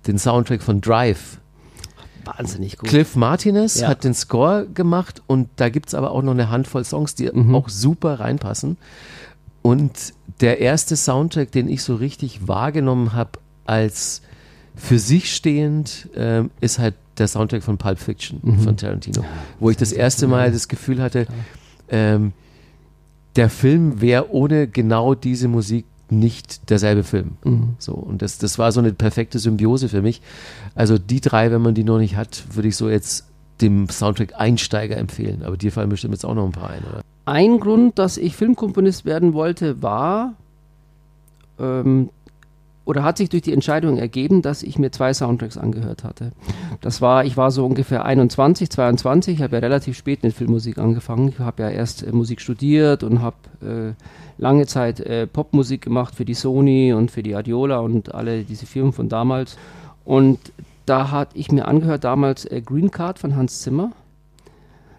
den 0.06 0.18
Soundtrack 0.18 0.62
von 0.62 0.80
Drive 0.80 1.38
Wahnsinnig 2.38 2.78
gut. 2.78 2.88
Cliff 2.88 3.16
Martinez 3.16 3.80
ja. 3.80 3.88
hat 3.88 4.04
den 4.04 4.14
Score 4.14 4.66
gemacht 4.66 5.22
und 5.26 5.48
da 5.56 5.68
gibt 5.68 5.88
es 5.88 5.94
aber 5.94 6.12
auch 6.12 6.22
noch 6.22 6.32
eine 6.32 6.50
Handvoll 6.50 6.84
Songs, 6.84 7.14
die 7.14 7.30
mhm. 7.32 7.54
auch 7.54 7.68
super 7.68 8.20
reinpassen. 8.20 8.76
Und 9.62 10.14
der 10.40 10.60
erste 10.60 10.96
Soundtrack, 10.96 11.52
den 11.52 11.68
ich 11.68 11.82
so 11.82 11.94
richtig 11.94 12.48
wahrgenommen 12.48 13.12
habe 13.12 13.32
als 13.66 14.22
für 14.74 14.98
sich 14.98 15.34
stehend, 15.34 16.08
äh, 16.14 16.44
ist 16.60 16.78
halt 16.78 16.94
der 17.18 17.28
Soundtrack 17.28 17.62
von 17.62 17.76
Pulp 17.76 17.98
Fiction 17.98 18.40
mhm. 18.42 18.60
von 18.60 18.76
Tarantino, 18.76 19.24
wo 19.58 19.70
ich 19.70 19.76
das 19.76 19.92
erste 19.92 20.26
Mal 20.26 20.50
das 20.52 20.68
Gefühl 20.68 21.02
hatte, 21.02 21.26
ähm, 21.88 22.32
der 23.36 23.50
Film 23.50 24.00
wäre 24.00 24.32
ohne 24.32 24.66
genau 24.66 25.14
diese 25.14 25.48
Musik 25.48 25.84
nicht 26.12 26.70
derselbe 26.70 27.04
Film. 27.04 27.32
Mhm. 27.44 27.74
So, 27.78 27.92
und 27.92 28.22
das, 28.22 28.38
das 28.38 28.58
war 28.58 28.72
so 28.72 28.80
eine 28.80 28.92
perfekte 28.92 29.38
Symbiose 29.38 29.88
für 29.88 30.02
mich. 30.02 30.20
Also 30.74 30.98
die 30.98 31.20
drei, 31.20 31.50
wenn 31.50 31.62
man 31.62 31.74
die 31.74 31.84
noch 31.84 31.98
nicht 31.98 32.16
hat, 32.16 32.44
würde 32.52 32.68
ich 32.68 32.76
so 32.76 32.88
jetzt 32.88 33.26
dem 33.60 33.88
Soundtrack 33.88 34.34
Einsteiger 34.36 34.96
empfehlen. 34.96 35.42
Aber 35.44 35.56
dir 35.56 35.72
fallen 35.72 35.90
bestimmt 35.90 36.14
jetzt 36.14 36.24
auch 36.24 36.34
noch 36.34 36.44
ein 36.44 36.52
paar 36.52 36.70
ein, 36.70 36.82
oder? 36.90 37.02
Ein 37.26 37.60
Grund, 37.60 37.98
dass 37.98 38.16
ich 38.16 38.34
Filmkomponist 38.36 39.04
werden 39.04 39.34
wollte, 39.34 39.82
war 39.82 40.34
ähm, 41.58 42.10
oder 42.84 43.02
hat 43.02 43.18
sich 43.18 43.28
durch 43.28 43.42
die 43.42 43.52
Entscheidung 43.52 43.98
ergeben, 43.98 44.42
dass 44.42 44.62
ich 44.62 44.78
mir 44.78 44.90
zwei 44.90 45.12
Soundtracks 45.12 45.58
angehört 45.58 46.02
hatte. 46.02 46.32
Das 46.80 47.00
war, 47.00 47.24
ich 47.24 47.36
war 47.36 47.50
so 47.50 47.66
ungefähr 47.66 48.04
21, 48.04 48.70
22, 48.70 49.34
ich 49.34 49.42
habe 49.42 49.56
ja 49.56 49.60
relativ 49.60 49.96
spät 49.96 50.22
mit 50.22 50.32
Filmmusik 50.32 50.78
angefangen. 50.78 51.28
Ich 51.28 51.38
habe 51.38 51.62
ja 51.62 51.68
erst 51.70 52.02
äh, 52.02 52.12
Musik 52.12 52.40
studiert 52.40 53.02
und 53.02 53.22
habe 53.22 53.36
äh, 53.62 54.40
lange 54.40 54.66
Zeit 54.66 55.00
äh, 55.00 55.26
Popmusik 55.26 55.82
gemacht 55.82 56.14
für 56.14 56.24
die 56.24 56.34
Sony 56.34 56.92
und 56.92 57.10
für 57.10 57.22
die 57.22 57.34
Adiola 57.34 57.78
und 57.78 58.14
alle 58.14 58.44
diese 58.44 58.66
Firmen 58.66 58.92
von 58.92 59.08
damals. 59.08 59.56
Und 60.04 60.38
da 60.86 61.10
hatte 61.10 61.38
ich 61.38 61.52
mir 61.52 61.68
angehört 61.68 62.04
damals 62.04 62.44
äh, 62.46 62.62
Green 62.64 62.90
Card 62.90 63.18
von 63.18 63.36
Hans 63.36 63.60
Zimmer. 63.60 63.92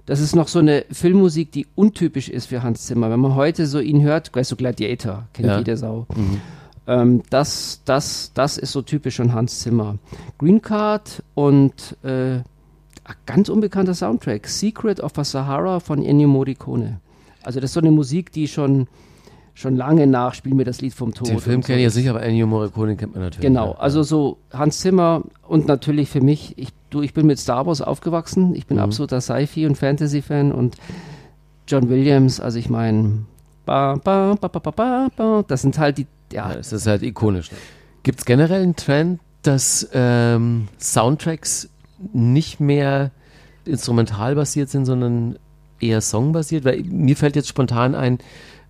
Das 0.06 0.20
ist 0.20 0.36
noch 0.36 0.48
so 0.48 0.60
eine 0.60 0.86
Filmmusik, 0.92 1.52
die 1.52 1.68
untypisch 1.76 2.30
ist 2.30 2.48
für 2.48 2.64
Hans 2.64 2.86
Zimmer. 2.86 3.10
Wenn 3.10 3.20
man 3.20 3.36
heute 3.36 3.66
so 3.66 3.80
ihn 3.80 4.02
hört, 4.02 4.34
weißt 4.36 4.52
du, 4.52 4.56
Gladiator, 4.56 5.28
kennt 5.34 5.48
ja. 5.48 5.58
jeder 5.58 5.78
Sau. 5.78 6.06
Mhm. 6.16 6.42
Ähm, 6.88 7.24
das, 7.30 7.82
das, 7.86 8.32
das 8.34 8.58
ist 8.58 8.72
so 8.72 8.82
typisch 8.82 9.18
von 9.18 9.34
Hans 9.34 9.60
Zimmer. 9.60 9.98
Green 10.38 10.62
Card 10.62 11.24
und 11.36 11.98
äh, 12.04 12.40
ganz 13.26 13.50
unbekannter 13.50 13.94
Soundtrack, 13.94 14.48
Secret 14.48 15.00
of 15.00 15.12
the 15.16 15.24
Sahara 15.24 15.80
von 15.80 16.04
Ennio 16.04 16.28
Morricone. 16.28 17.00
Also 17.44 17.60
das 17.60 17.72
ist 17.72 17.74
so 17.74 17.80
eine 17.80 17.92
Musik, 17.92 18.32
die 18.32 18.48
schon 18.48 18.88
schon 19.54 19.76
lange 19.76 20.08
nach 20.08 20.34
Spiel 20.34 20.54
mir 20.54 20.64
das 20.64 20.82
Lied 20.82 20.94
vom 20.94 21.14
Tod. 21.14 21.28
Den 21.28 21.40
Film 21.40 21.62
kenne 21.62 21.80
ich 21.80 21.84
ja 21.84 21.90
sicher, 21.90 22.12
aber 22.12 22.24
Ennio 22.24 22.48
Morricone 22.48 22.96
kennt 22.96 23.14
man 23.14 23.24
natürlich. 23.24 23.46
Genau, 23.46 23.74
also 23.74 24.02
so 24.02 24.38
Hans 24.52 24.80
Zimmer 24.80 25.24
und 25.48 25.68
natürlich 25.68 26.10
für 26.10 26.22
mich, 26.22 26.58
ich, 26.58 26.70
du, 26.90 27.02
ich 27.02 27.14
bin 27.14 27.28
mit 27.28 27.38
Star 27.38 27.66
Wars 27.66 27.82
aufgewachsen, 27.82 28.56
ich 28.56 28.66
bin 28.66 28.78
mhm. 28.78 28.84
absoluter 28.84 29.20
Sci-Fi 29.22 29.68
und 29.68 29.78
Fantasy-Fan 29.78 30.52
und 30.52 30.78
John 31.68 31.90
Williams, 31.90 32.40
also 32.40 32.60
ich 32.60 32.70
meine, 32.70 33.26
das 33.66 35.62
sind 35.62 35.78
halt 35.78 35.98
die, 35.98 36.08
ja. 36.34 36.54
das 36.54 36.74
ist 36.74 36.88
halt 36.88 37.04
ikonisch. 37.04 37.50
Gibt 38.04 38.20
es 38.20 38.26
generell 38.26 38.64
einen 38.64 38.76
Trend, 38.76 39.20
dass 39.44 39.88
ähm, 39.94 40.68
Soundtracks 40.80 41.70
nicht 42.14 42.60
mehr 42.60 43.12
instrumental 43.66 44.36
basiert 44.36 44.70
sind, 44.70 44.86
sondern 44.86 45.38
eher 45.80 46.02
songbasiert? 46.02 46.66
Weil 46.66 46.84
mir 46.84 47.16
fällt 47.16 47.36
jetzt 47.36 47.48
spontan 47.48 47.96
ein, 47.96 48.20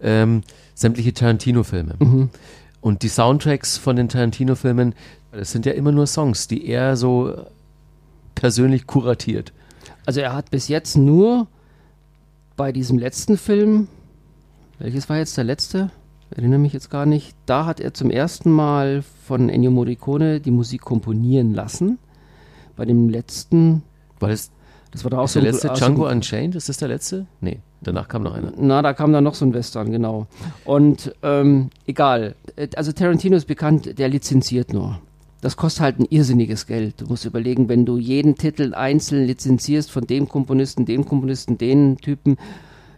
ähm, 0.01 0.43
sämtliche 0.73 1.13
Tarantino-Filme. 1.13 1.95
Mhm. 1.99 2.29
Und 2.81 3.03
die 3.03 3.09
Soundtracks 3.09 3.77
von 3.77 3.95
den 3.95 4.09
Tarantino-Filmen, 4.09 4.95
das 5.31 5.51
sind 5.51 5.65
ja 5.65 5.73
immer 5.73 5.91
nur 5.91 6.07
Songs, 6.07 6.47
die 6.47 6.65
er 6.65 6.97
so 6.97 7.45
persönlich 8.35 8.87
kuratiert. 8.87 9.53
Also 10.05 10.19
er 10.19 10.33
hat 10.33 10.49
bis 10.49 10.67
jetzt 10.67 10.97
nur 10.97 11.47
bei 12.57 12.71
diesem 12.71 12.97
letzten 12.97 13.37
Film, 13.37 13.87
welches 14.79 15.09
war 15.09 15.17
jetzt 15.17 15.37
der 15.37 15.43
letzte? 15.43 15.91
Erinnere 16.35 16.59
mich 16.59 16.73
jetzt 16.73 16.89
gar 16.89 17.05
nicht. 17.05 17.35
Da 17.45 17.65
hat 17.65 17.79
er 17.79 17.93
zum 17.93 18.09
ersten 18.09 18.51
Mal 18.51 19.03
von 19.25 19.49
Ennio 19.49 19.71
Morricone 19.71 20.39
die 20.39 20.51
Musik 20.51 20.81
komponieren 20.81 21.53
lassen. 21.53 21.97
Bei 22.75 22.85
dem 22.85 23.09
letzten. 23.09 23.83
War 24.19 24.29
das, 24.29 24.49
das 24.91 25.03
war 25.03 25.11
da 25.11 25.19
auch 25.19 25.27
so 25.27 25.39
der 25.41 25.49
ein- 25.49 25.53
letzte 25.53 25.67
so 25.67 25.73
Django 25.73 26.07
Unchained? 26.09 26.55
Ist 26.55 26.69
das 26.69 26.77
der 26.77 26.87
letzte? 26.87 27.25
Nee, 27.41 27.59
danach 27.81 28.07
kam 28.07 28.23
noch 28.23 28.33
einer. 28.33 28.53
Na, 28.57 28.81
da 28.81 28.93
kam 28.93 29.11
dann 29.11 29.23
noch 29.25 29.35
so 29.35 29.45
ein 29.45 29.53
Western, 29.53 29.91
genau. 29.91 30.27
Und 30.63 31.13
ähm, 31.21 31.69
egal. 31.85 32.35
Also 32.75 32.91
Tarantino 32.93 33.35
ist 33.35 33.47
bekannt, 33.47 33.97
der 33.99 34.07
lizenziert 34.07 34.71
nur. 34.73 34.99
Das 35.41 35.57
kostet 35.57 35.81
halt 35.81 35.99
ein 35.99 36.05
irrsinniges 36.09 36.67
Geld. 36.67 37.01
Du 37.01 37.07
musst 37.07 37.25
überlegen, 37.25 37.67
wenn 37.67 37.85
du 37.85 37.97
jeden 37.97 38.35
Titel 38.35 38.73
einzeln 38.75 39.25
lizenzierst 39.25 39.89
von 39.91 40.05
dem 40.05 40.29
Komponisten, 40.29 40.85
dem 40.85 41.03
Komponisten, 41.05 41.57
den 41.57 41.97
Typen, 41.97 42.37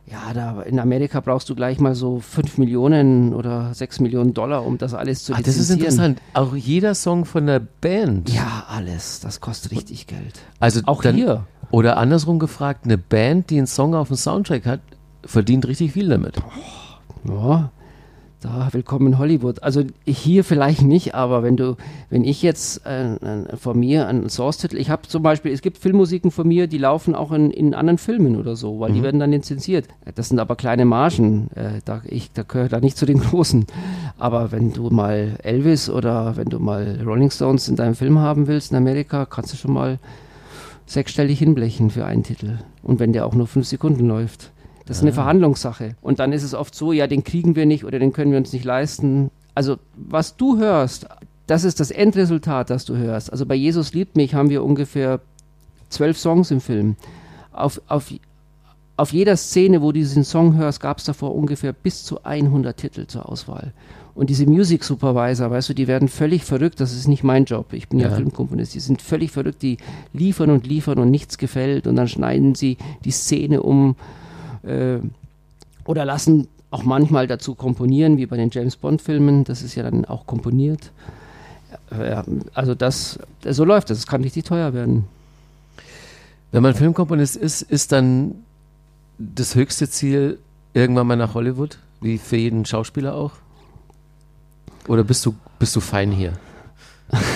ja, 0.06 0.34
da 0.34 0.62
in 0.64 0.80
Amerika 0.80 1.22
brauchst 1.22 1.50
du 1.50 1.56
gleich 1.56 1.80
mal 1.80 1.96
so 1.96 2.20
5 2.20 2.58
Millionen 2.58 3.34
oder 3.34 3.74
6 3.74 4.02
Millionen 4.02 4.34
Dollar, 4.34 4.66
um 4.66 4.78
das 4.78 4.94
alles 4.94 5.24
zu 5.24 5.34
Ah, 5.34 5.40
das 5.44 5.58
ist 5.58 5.70
interessant. 5.70 6.20
Auch 6.34 6.56
jeder 6.56 6.94
Song 6.94 7.26
von 7.26 7.48
der 7.48 7.60
Band. 7.60 8.30
Ja, 8.30 8.66
alles. 8.68 9.22
Das 9.22 9.40
kostet 9.40 9.72
richtig 9.72 10.08
Geld. 10.08 10.40
Also 10.60 10.82
Auch 10.86 11.02
dann, 11.02 11.16
hier. 11.16 11.46
Oder 11.72 11.98
andersrum 11.98 12.38
gefragt, 12.38 12.86
eine 12.86 12.98
Band, 12.98 13.50
die 13.50 13.58
einen 13.58 13.68
Song 13.68 13.96
auf 13.96 14.10
dem 14.10 14.18
Soundtrack 14.18 14.66
hat, 14.66 14.82
verdient 15.26 15.68
richtig 15.68 15.94
viel 15.94 16.10
damit. 16.10 16.36
Ja, 17.24 17.72
da 18.44 18.70
willkommen 18.72 19.08
in 19.08 19.18
Hollywood. 19.20 19.64
Also 19.64 19.84
hier 20.06 20.44
vielleicht 20.44 20.82
nicht, 20.82 21.16
aber 21.16 21.44
wenn 21.44 21.56
du, 21.56 21.78
wenn 22.10 22.26
ich 22.26 22.42
jetzt 22.42 22.86
äh, 22.86 23.14
äh, 23.14 23.56
von 23.56 23.80
mir 23.80 24.08
einen 24.08 24.30
Source-Titel, 24.30 24.78
ich 24.78 24.90
habe 24.90 25.04
zum 25.08 25.24
Beispiel, 25.24 25.54
es 25.54 25.62
gibt 25.62 25.78
Filmmusiken 25.78 26.30
von 26.30 26.48
mir, 26.48 26.68
die 26.68 26.78
laufen 26.78 27.16
auch 27.16 27.32
in, 27.32 27.52
in 27.52 27.74
anderen 27.74 27.98
Filmen 27.98 28.36
oder 28.36 28.56
so, 28.56 28.80
weil 28.80 28.92
die 28.92 29.02
werden 29.02 29.20
dann 29.20 29.32
lizenziert. 29.32 29.88
Das 30.16 30.30
sind 30.30 30.40
aber 30.40 30.56
kleine 30.56 30.84
Margen. 30.84 31.50
Äh, 31.56 31.80
da, 31.86 32.02
ich, 32.06 32.32
da 32.34 32.44
gehöre 32.44 32.70
da 32.70 32.80
nicht 32.80 32.98
zu 32.98 33.06
den 33.06 33.20
großen. 33.22 33.66
Aber 34.18 34.52
wenn 34.52 34.74
du 34.74 34.90
mal 34.90 35.38
Elvis 35.42 35.90
oder 35.90 36.36
wenn 36.36 36.50
du 36.50 36.60
mal 36.60 37.00
Rolling 37.06 37.32
Stones 37.32 37.70
in 37.70 37.78
deinem 37.78 37.96
Film 37.96 38.20
haben 38.20 38.48
willst 38.48 38.72
in 38.72 38.78
Amerika, 38.78 39.26
kannst 39.26 39.54
du 39.54 39.58
schon 39.58 39.74
mal 39.74 40.00
sechsstellig 40.86 41.40
hinblechen 41.40 41.90
für 41.90 42.06
einen 42.06 42.24
Titel. 42.24 42.60
Und 42.82 43.00
wenn 43.00 43.14
der 43.14 43.26
auch 43.26 43.36
nur 43.36 43.48
fünf 43.48 43.68
Sekunden 43.68 44.08
läuft. 44.08 44.52
Das 44.86 44.98
ist 44.98 45.04
eine 45.04 45.14
Verhandlungssache. 45.14 45.96
Und 46.02 46.20
dann 46.20 46.34
ist 46.34 46.44
es 46.44 46.54
oft 46.54 46.76
so, 46.76 46.92
ja, 46.92 47.08
den 47.08 47.24
kriegen 47.24 47.56
wir 47.56 47.66
nicht 47.66 47.86
oder 47.86 48.00
den 48.00 48.14
können 48.14 48.32
wir 48.32 48.38
uns 48.38 48.54
nicht 48.54 48.66
leisten. 48.66 49.32
Also, 49.56 49.78
was 49.96 50.36
du 50.36 50.58
hörst, 50.58 51.08
das 51.48 51.64
ist 51.64 51.80
das 51.80 51.92
Endresultat, 51.92 52.70
das 52.70 52.86
du 52.86 52.96
hörst. 52.96 53.32
Also 53.32 53.46
bei 53.46 53.56
Jesus 53.56 53.94
liebt 53.94 54.16
mich 54.16 54.34
haben 54.34 54.50
wir 54.50 54.64
ungefähr 54.64 55.20
zwölf 55.90 56.18
Songs 56.18 56.52
im 56.52 56.62
Film. 56.62 56.96
Auf, 57.52 57.82
auf, 57.88 58.14
auf 58.98 59.14
jeder 59.14 59.38
Szene, 59.38 59.82
wo 59.82 59.88
du 59.92 60.00
diesen 60.00 60.24
Song 60.24 60.56
hörst, 60.56 60.80
gab 60.80 60.98
es 60.98 61.04
davor 61.04 61.36
ungefähr 61.36 61.74
bis 61.74 62.04
zu 62.04 62.24
100 62.24 62.76
Titel 62.76 63.08
zur 63.08 63.30
Auswahl. 63.30 63.74
Und 64.16 64.30
diese 64.30 64.46
Music 64.46 64.84
Supervisor, 64.84 65.50
weißt 65.50 65.70
du, 65.70 65.74
die 65.74 65.88
werden 65.88 66.08
völlig 66.08 66.44
verrückt. 66.44 66.80
Das 66.80 66.94
ist 66.94 67.08
nicht 67.08 67.24
mein 67.24 67.46
Job. 67.46 67.74
Ich 67.74 67.90
bin 67.90 68.00
ja, 68.00 68.10
Ja. 68.10 68.16
Filmkomponist. 68.16 68.76
Die 68.76 68.80
sind 68.80 69.02
völlig 69.02 69.32
verrückt. 69.32 69.64
Die 69.64 69.78
liefern 70.14 70.52
und 70.52 70.68
liefern 70.68 71.00
und 71.00 71.10
nichts 71.10 71.38
gefällt. 71.40 71.88
Und 71.88 71.96
dann 71.96 72.08
schneiden 72.08 72.54
sie 72.54 72.78
die 73.06 73.12
Szene 73.12 73.64
um 73.64 73.96
äh, 74.64 75.00
oder 75.86 76.06
lassen 76.06 76.48
auch 76.72 76.84
manchmal 76.84 77.28
dazu 77.28 77.54
komponieren, 77.56 78.18
wie 78.18 78.26
bei 78.26 78.38
den 78.38 78.50
James 78.52 78.76
Bond-Filmen. 78.76 79.44
Das 79.44 79.62
ist 79.62 79.76
ja 79.76 79.84
dann 79.84 80.06
auch 80.06 80.26
komponiert. 80.26 80.92
Ja, 81.92 82.24
also 82.54 82.74
das, 82.74 83.20
so 83.48 83.64
läuft 83.64 83.90
das. 83.90 84.00
Es 84.00 84.08
kann 84.08 84.24
richtig 84.24 84.46
teuer 84.46 84.74
werden. 84.74 85.06
Wenn 86.52 86.64
man 86.64 86.74
Filmkomponist 86.74 87.36
ist, 87.36 87.62
ist 87.62 87.92
dann 87.92 88.36
das 89.18 89.56
höchste 89.56 89.90
Ziel 89.90 90.40
irgendwann 90.74 91.08
mal 91.08 91.16
nach 91.16 91.34
Hollywood, 91.34 91.78
wie 92.02 92.18
für 92.18 92.38
jeden 92.38 92.66
Schauspieler 92.66 93.16
auch? 93.16 93.34
Oder 94.88 95.04
bist 95.04 95.26
du, 95.26 95.36
bist 95.60 95.76
du 95.76 95.80
fein 95.80 96.12
hier? 96.12 96.34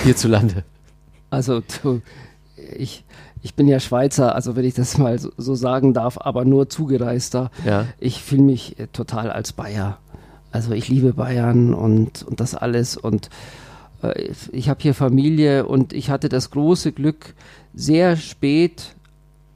Hierzulande. 0.03 0.63
Also 1.29 1.61
du, 1.83 2.01
ich, 2.75 3.03
ich 3.41 3.55
bin 3.55 3.67
ja 3.67 3.79
Schweizer, 3.79 4.35
also 4.35 4.55
wenn 4.55 4.65
ich 4.65 4.73
das 4.73 4.97
mal 4.97 5.19
so, 5.19 5.31
so 5.37 5.55
sagen 5.55 5.93
darf, 5.93 6.17
aber 6.19 6.45
nur 6.45 6.69
zugereister. 6.69 7.51
Ja. 7.65 7.85
Ich 7.99 8.21
fühle 8.21 8.43
mich 8.43 8.79
äh, 8.79 8.87
total 8.87 9.31
als 9.31 9.53
Bayer. 9.53 9.97
Also 10.51 10.71
ich 10.71 10.87
liebe 10.87 11.13
Bayern 11.13 11.73
und, 11.73 12.23
und 12.23 12.39
das 12.39 12.55
alles 12.55 12.97
und 12.97 13.29
äh, 14.01 14.31
ich 14.51 14.69
habe 14.69 14.81
hier 14.81 14.93
Familie 14.93 15.65
und 15.65 15.93
ich 15.93 16.09
hatte 16.09 16.29
das 16.29 16.51
große 16.51 16.91
Glück, 16.91 17.35
sehr 17.73 18.15
spät 18.15 18.95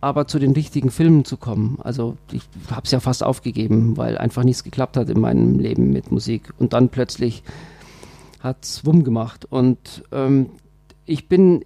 aber 0.01 0.25
zu 0.25 0.39
den 0.39 0.51
richtigen 0.51 0.89
Filmen 0.89 1.25
zu 1.25 1.37
kommen. 1.37 1.77
Also 1.83 2.17
ich 2.31 2.41
habe 2.71 2.81
es 2.85 2.91
ja 2.91 2.99
fast 2.99 3.23
aufgegeben, 3.23 3.97
weil 3.97 4.17
einfach 4.17 4.43
nichts 4.43 4.63
geklappt 4.63 4.97
hat 4.97 5.09
in 5.09 5.19
meinem 5.19 5.59
Leben 5.59 5.91
mit 5.91 6.11
Musik. 6.11 6.51
Und 6.57 6.73
dann 6.73 6.89
plötzlich 6.89 7.43
hat 8.39 8.57
es 8.63 8.83
Wumm 8.83 9.03
gemacht. 9.03 9.45
Und 9.45 10.03
ähm, 10.11 10.47
ich 11.05 11.29
bin, 11.29 11.63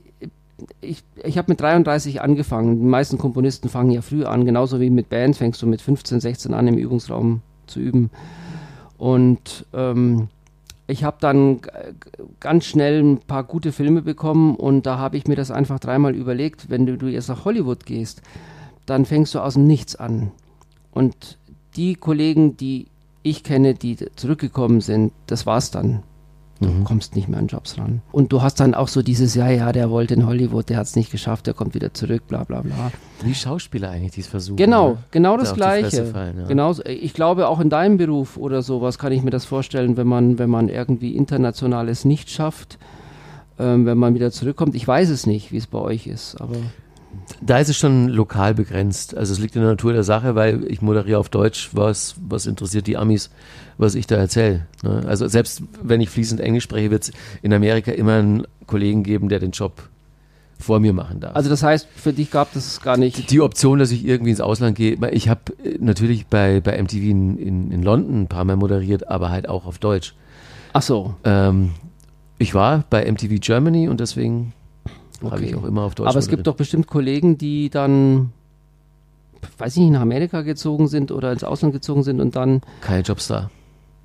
ich, 0.81 1.03
ich 1.23 1.37
habe 1.37 1.51
mit 1.51 1.61
33 1.61 2.21
angefangen. 2.21 2.79
Die 2.79 2.85
meisten 2.85 3.17
Komponisten 3.17 3.69
fangen 3.69 3.91
ja 3.91 4.01
früh 4.01 4.23
an, 4.25 4.45
genauso 4.45 4.79
wie 4.79 4.89
mit 4.89 5.09
Band 5.09 5.35
fängst 5.35 5.61
du 5.61 5.67
mit 5.67 5.81
15, 5.81 6.19
16 6.19 6.53
an 6.53 6.67
im 6.67 6.77
Übungsraum 6.77 7.41
zu 7.67 7.79
üben. 7.79 8.09
Und 8.97 9.65
ähm, 9.73 10.29
ich 10.87 11.03
habe 11.03 11.17
dann 11.19 11.59
ganz 12.39 12.65
schnell 12.65 13.01
ein 13.01 13.17
paar 13.19 13.43
gute 13.43 13.71
Filme 13.71 14.01
bekommen 14.01 14.55
und 14.55 14.85
da 14.85 14.97
habe 14.97 15.17
ich 15.17 15.27
mir 15.27 15.35
das 15.35 15.51
einfach 15.51 15.79
dreimal 15.79 16.15
überlegt, 16.15 16.69
wenn 16.69 16.85
du, 16.85 16.97
du 16.97 17.07
jetzt 17.07 17.27
nach 17.27 17.45
Hollywood 17.45 17.85
gehst, 17.85 18.21
dann 18.85 19.05
fängst 19.05 19.33
du 19.33 19.39
aus 19.39 19.55
dem 19.55 19.67
Nichts 19.67 19.95
an. 19.95 20.31
Und 20.91 21.37
die 21.75 21.95
Kollegen, 21.95 22.55
die 22.55 22.87
ich 23.23 23.43
kenne, 23.43 23.73
die 23.73 23.97
zurückgekommen 24.15 24.81
sind, 24.81 25.11
das 25.25 25.45
war's 25.45 25.71
dann. 25.71 26.03
Du 26.61 26.83
kommst 26.85 27.15
nicht 27.15 27.27
mehr 27.27 27.39
an 27.39 27.47
Jobs 27.47 27.77
ran. 27.77 28.01
Und 28.13 28.31
du 28.31 28.41
hast 28.41 28.61
dann 28.61 28.73
auch 28.75 28.87
so 28.87 29.01
dieses, 29.01 29.35
ja, 29.35 29.49
ja, 29.49 29.73
der 29.73 29.89
wollte 29.89 30.13
in 30.13 30.25
Hollywood, 30.25 30.69
der 30.69 30.77
hat 30.77 30.85
es 30.87 30.95
nicht 30.95 31.11
geschafft, 31.11 31.47
der 31.47 31.53
kommt 31.53 31.75
wieder 31.75 31.93
zurück, 31.93 32.23
bla 32.29 32.45
bla 32.45 32.61
bla. 32.61 32.91
Wie 33.23 33.35
Schauspieler 33.35 33.89
eigentlich, 33.89 34.13
die 34.13 34.21
es 34.21 34.27
versuchen. 34.27 34.55
Genau, 34.55 34.91
ne? 34.91 34.97
genau 35.11 35.35
Da 35.35 35.43
das 35.43 35.53
Gleiche. 35.53 36.05
fallen, 36.05 36.39
ja. 36.39 36.45
Genauso, 36.45 36.83
ich 36.85 37.13
glaube 37.13 37.49
auch 37.49 37.59
in 37.59 37.69
deinem 37.69 37.97
Beruf 37.97 38.37
oder 38.37 38.61
sowas 38.61 38.97
kann 38.97 39.11
ich 39.11 39.21
mir 39.21 39.31
das 39.31 39.43
vorstellen, 39.43 39.97
wenn 39.97 40.07
man, 40.07 40.39
wenn 40.39 40.49
man 40.49 40.69
irgendwie 40.69 41.15
internationales 41.15 42.05
nicht 42.05 42.29
schafft, 42.29 42.77
ähm, 43.59 43.85
wenn 43.85 43.97
man 43.97 44.15
wieder 44.15 44.31
zurückkommt. 44.31 44.75
Ich 44.75 44.87
weiß 44.87 45.09
es 45.09 45.25
nicht, 45.25 45.51
wie 45.51 45.57
es 45.57 45.67
bei 45.67 45.79
euch 45.79 46.07
ist, 46.07 46.39
aber 46.39 46.55
Da 47.41 47.59
ist 47.59 47.69
es 47.69 47.77
schon 47.77 48.09
lokal 48.09 48.53
begrenzt. 48.53 49.15
Also 49.15 49.33
es 49.33 49.39
liegt 49.39 49.55
in 49.55 49.61
der 49.61 49.71
Natur 49.71 49.93
der 49.93 50.03
Sache, 50.03 50.35
weil 50.35 50.63
ich 50.65 50.81
moderiere 50.81 51.19
auf 51.19 51.29
Deutsch, 51.29 51.69
was, 51.73 52.15
was 52.27 52.45
interessiert 52.45 52.87
die 52.87 52.97
Amis, 52.97 53.29
was 53.77 53.95
ich 53.95 54.07
da 54.07 54.15
erzähle. 54.15 54.67
Ne? 54.83 55.03
Also 55.07 55.27
selbst 55.27 55.63
wenn 55.81 56.01
ich 56.01 56.09
fließend 56.09 56.39
Englisch 56.41 56.65
spreche, 56.65 56.91
wird 56.91 57.03
es 57.03 57.11
in 57.41 57.53
Amerika 57.53 57.91
immer 57.91 58.13
einen 58.13 58.47
Kollegen 58.67 59.03
geben, 59.03 59.29
der 59.29 59.39
den 59.39 59.51
Job 59.51 59.89
vor 60.59 60.79
mir 60.79 60.93
machen 60.93 61.19
darf. 61.19 61.35
also 61.35 61.49
das 61.49 61.63
heißt, 61.63 61.87
für 61.95 62.13
dich 62.13 62.31
gab 62.31 62.55
es 62.55 62.81
gar 62.81 62.95
nicht. 62.95 63.29
die 63.29 63.41
Option, 63.41 63.77
dass 63.77 63.91
ich 63.91 64.05
irgendwie 64.05 64.31
ins 64.31 64.39
Ausland 64.39 64.77
gehe, 64.77 64.97
ich 65.11 65.27
habe 65.27 65.41
äh, 65.63 65.77
natürlich 65.81 66.27
bei, 66.27 66.61
bei 66.61 66.81
MTV 66.81 66.95
in, 66.95 67.37
in, 67.37 67.71
in 67.71 67.83
London 67.83 68.21
ein 68.21 68.27
paar 68.27 68.45
Mal 68.45 68.55
moderiert, 68.55 69.09
aber 69.09 69.31
halt 69.31 69.49
auch 69.49 69.65
auf 69.65 69.79
Deutsch. 69.79 70.15
Ach 70.71 70.81
so, 70.81 71.15
Ähm, 71.25 71.71
ich 72.37 72.53
war 72.53 72.83
bei 72.89 73.09
MTV 73.09 73.39
Germany 73.39 73.87
und 73.87 73.99
deswegen 73.99 74.53
habe 75.23 75.35
Okay. 75.35 75.45
ich 75.45 75.55
auch 75.55 75.63
immer 75.65 75.83
auf 75.83 75.95
Deutsch 75.95 76.07
aber 76.09 76.19
es 76.19 76.25
gibt 76.27 76.39
moderiert. 76.39 76.47
doch 76.47 76.55
bestimmt 76.57 76.87
Kollegen, 76.87 77.37
die 77.37 77.69
dann, 77.69 78.31
weiß 79.57 79.75
ich 79.77 79.81
nicht, 79.83 79.91
nach 79.91 80.01
Amerika 80.01 80.41
gezogen 80.41 80.87
sind 80.87 81.11
oder 81.11 81.31
ins 81.31 81.43
Ausland 81.43 81.73
gezogen 81.73 82.03
sind 82.03 82.19
und 82.19 82.35
dann, 82.35 82.61
keine 82.81 83.01
Jobs 83.01 83.27
da. 83.27 83.49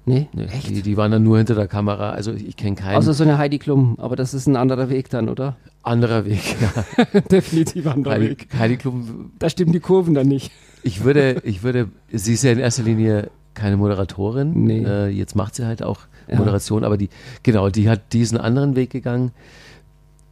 nee, 0.06 0.28
Nee, 0.32 0.44
echt? 0.44 0.68
die, 0.68 0.82
die 0.82 0.96
waren 0.96 1.10
dann 1.12 1.22
nur 1.22 1.38
hinter 1.38 1.54
der 1.54 1.68
Kamera. 1.68 2.10
Also 2.10 2.32
ich 2.32 2.56
kenne 2.56 2.76
keinen 2.76 2.96
Außer 2.96 3.14
so 3.14 3.22
eine 3.24 3.38
Heidi 3.38 3.58
Klum, 3.58 3.96
aber 3.98 4.16
das 4.16 4.34
ist 4.34 4.46
ein 4.46 4.56
anderer 4.56 4.88
Weg 4.90 5.10
dann, 5.10 5.28
oder? 5.28 5.56
anderer 5.82 6.24
Weg. 6.26 6.56
Ja. 6.60 7.20
Definitiv 7.30 7.86
anderer 7.86 8.14
Heidi, 8.14 8.36
Heidi 8.58 8.76
Klum, 8.76 9.32
Da 9.38 9.48
stimmen 9.48 9.72
die 9.72 9.80
Kurven 9.80 10.14
dann 10.14 10.28
nicht. 10.28 10.50
ich 10.82 11.04
würde, 11.04 11.40
ich 11.44 11.62
würde, 11.62 11.88
sie 12.12 12.34
ist 12.34 12.42
ja 12.44 12.52
in 12.52 12.58
erster 12.58 12.82
Linie 12.82 13.30
keine 13.54 13.76
Moderatorin. 13.76 14.52
Nee. 14.64 14.84
Äh, 14.84 15.08
jetzt 15.08 15.34
macht 15.36 15.54
sie 15.54 15.64
halt 15.66 15.82
auch 15.82 16.00
Ja. 16.28 16.36
Moderation, 16.36 16.84
aber 16.84 16.96
die, 16.96 17.08
genau, 17.42 17.68
die 17.70 17.88
hat 17.88 18.12
diesen 18.12 18.38
anderen 18.38 18.76
Weg 18.76 18.90
gegangen. 18.90 19.32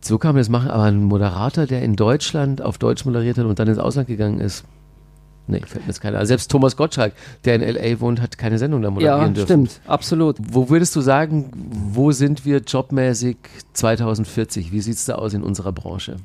So 0.00 0.18
kann 0.18 0.30
man 0.34 0.40
das 0.40 0.48
machen, 0.48 0.70
aber 0.70 0.84
ein 0.84 1.04
Moderator, 1.04 1.66
der 1.66 1.82
in 1.82 1.96
Deutschland 1.96 2.62
auf 2.62 2.78
Deutsch 2.78 3.04
moderiert 3.04 3.37
hat 3.38 3.44
und 3.46 3.58
dann 3.58 3.68
ins 3.68 3.78
Ausland 3.78 4.06
gegangen 4.08 4.40
ist, 4.40 4.64
nee, 5.48 5.61
fällt 5.61 5.84
mir 5.84 5.88
jetzt 5.88 6.00
keiner. 6.00 6.18
Also 6.18 6.28
selbst 6.28 6.50
Thomas 6.50 6.76
Gottschalk, 6.76 7.12
der 7.44 7.56
in 7.56 7.62
L.A. 7.62 8.00
wohnt, 8.00 8.20
hat 8.20 8.38
keine 8.38 8.58
Sendung 8.58 8.80
da 8.82 8.90
moderieren 8.90 9.20
Ja, 9.20 9.28
dürfen. 9.28 9.46
stimmt, 9.66 9.80
absolut. 9.87 10.37
Wo 10.40 10.70
würdest 10.70 10.94
du 10.94 11.00
sagen, 11.00 11.50
wo 11.92 12.12
sind 12.12 12.44
wir 12.44 12.58
jobmäßig 12.61 13.37
2040? 13.72 14.72
Wie 14.72 14.80
sieht 14.80 14.94
es 14.94 15.04
da 15.04 15.16
aus 15.16 15.34
in 15.34 15.42
unserer 15.42 15.72
Branche? 15.72 16.16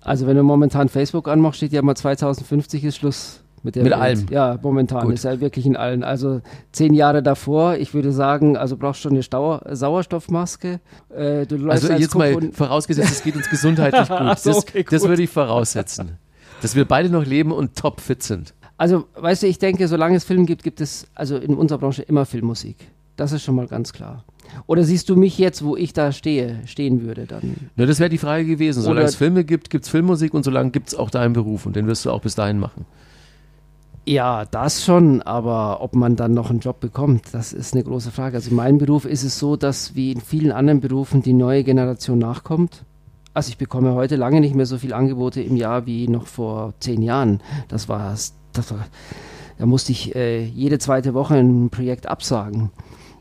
Also 0.00 0.26
wenn 0.28 0.36
du 0.36 0.44
momentan 0.44 0.88
Facebook 0.88 1.26
anmachst, 1.26 1.56
steht 1.56 1.72
ja 1.72 1.80
immer 1.80 1.96
2050 1.96 2.84
ist 2.84 2.96
Schluss. 2.96 3.40
Mit 3.62 3.74
der 3.74 3.82
Mit 3.82 3.92
Welt. 3.92 4.00
allem. 4.02 4.26
Ja, 4.30 4.58
momentan 4.62 5.04
Gut. 5.06 5.14
ist 5.14 5.24
er 5.24 5.40
wirklich 5.40 5.66
in 5.66 5.76
allen. 5.76 6.04
Also 6.04 6.40
zehn 6.72 6.94
Jahre 6.94 7.22
davor, 7.22 7.76
ich 7.76 7.94
würde 7.94 8.12
sagen, 8.12 8.56
also 8.56 8.76
brauchst 8.76 9.00
schon 9.00 9.12
eine 9.12 9.22
Stau 9.22 9.60
Sauerstoffmaske. 9.68 10.80
Äh, 11.10 11.46
Also 11.68 11.88
als 11.90 12.00
jetzt 12.00 12.14
mal 12.14 12.50
vorausgesetzt, 12.52 13.10
es 13.10 13.22
geht 13.22 13.36
uns 13.36 13.48
gesundheitlich 13.50 14.08
gut. 14.08 14.38
So, 14.38 14.50
Das, 14.50 14.56
okay, 14.58 14.84
das 14.88 15.00
gut. 15.02 15.08
würde 15.10 15.22
ich 15.22 15.30
voraussetzen. 15.30 16.12
Dass 16.62 16.74
wir 16.74 16.84
beide 16.84 17.10
noch 17.10 17.24
leben 17.26 17.52
und 17.52 17.76
topfit 17.76 18.22
sind. 18.22 18.54
Also, 18.78 19.04
weißt 19.14 19.42
du, 19.42 19.46
ich 19.46 19.58
denke, 19.58 19.88
solange 19.88 20.16
es 20.16 20.24
Film 20.24 20.46
gibt, 20.46 20.62
gibt 20.62 20.80
es 20.80 21.06
also 21.14 21.36
in 21.36 21.54
unserer 21.54 21.78
Branche 21.78 22.02
immer 22.02 22.26
Filmmusik. 22.26 22.76
Das 23.16 23.32
ist 23.32 23.42
schon 23.42 23.54
mal 23.54 23.66
ganz 23.66 23.92
klar. 23.94 24.24
Oder 24.66 24.84
siehst 24.84 25.08
du 25.08 25.16
mich 25.16 25.38
jetzt, 25.38 25.64
wo 25.64 25.76
ich 25.76 25.92
da 25.94 26.12
stehe, 26.12 26.60
stehen 26.66 27.02
würde 27.02 27.24
dann? 27.26 27.54
Na, 27.74 27.86
das 27.86 27.98
wäre 27.98 28.10
die 28.10 28.18
Frage 28.18 28.44
gewesen. 28.44 28.82
Solange 28.82 29.00
Oder- 29.00 29.08
es 29.08 29.16
Filme 29.16 29.44
gibt, 29.44 29.70
gibt 29.70 29.84
es 29.84 29.90
Filmmusik 29.90 30.34
und 30.34 30.44
solange 30.44 30.70
gibt 30.70 30.88
es 30.88 30.94
auch 30.94 31.10
deinen 31.10 31.32
Beruf 31.32 31.64
und 31.66 31.74
den 31.76 31.86
wirst 31.86 32.04
du 32.04 32.10
auch 32.10 32.20
bis 32.20 32.34
dahin 32.34 32.58
machen. 32.58 32.84
Ja, 34.08 34.44
das 34.44 34.84
schon, 34.84 35.20
aber 35.22 35.82
ob 35.82 35.96
man 35.96 36.14
dann 36.14 36.32
noch 36.32 36.50
einen 36.50 36.60
Job 36.60 36.78
bekommt, 36.78 37.22
das 37.32 37.52
ist 37.52 37.74
eine 37.74 37.82
große 37.82 38.12
Frage. 38.12 38.36
Also 38.36 38.50
in 38.50 38.56
meinem 38.56 38.78
Beruf 38.78 39.04
ist 39.04 39.24
es 39.24 39.36
so, 39.38 39.56
dass 39.56 39.96
wie 39.96 40.12
in 40.12 40.20
vielen 40.20 40.52
anderen 40.52 40.80
Berufen 40.80 41.22
die 41.22 41.32
neue 41.32 41.64
Generation 41.64 42.18
nachkommt. 42.18 42.84
Also 43.34 43.48
ich 43.48 43.58
bekomme 43.58 43.94
heute 43.94 44.14
lange 44.16 44.40
nicht 44.40 44.54
mehr 44.54 44.64
so 44.66 44.78
viele 44.78 44.94
Angebote 44.94 45.42
im 45.42 45.56
Jahr 45.56 45.86
wie 45.86 46.06
noch 46.08 46.26
vor 46.28 46.72
zehn 46.78 47.02
Jahren. 47.02 47.40
Das 47.68 47.88
war, 47.88 48.10
das 48.52 48.70
war 48.70 48.86
da 49.58 49.66
musste 49.66 49.90
ich 49.90 50.14
äh, 50.14 50.44
jede 50.44 50.78
zweite 50.78 51.12
Woche 51.14 51.34
ein 51.34 51.70
Projekt 51.70 52.06
absagen. 52.06 52.70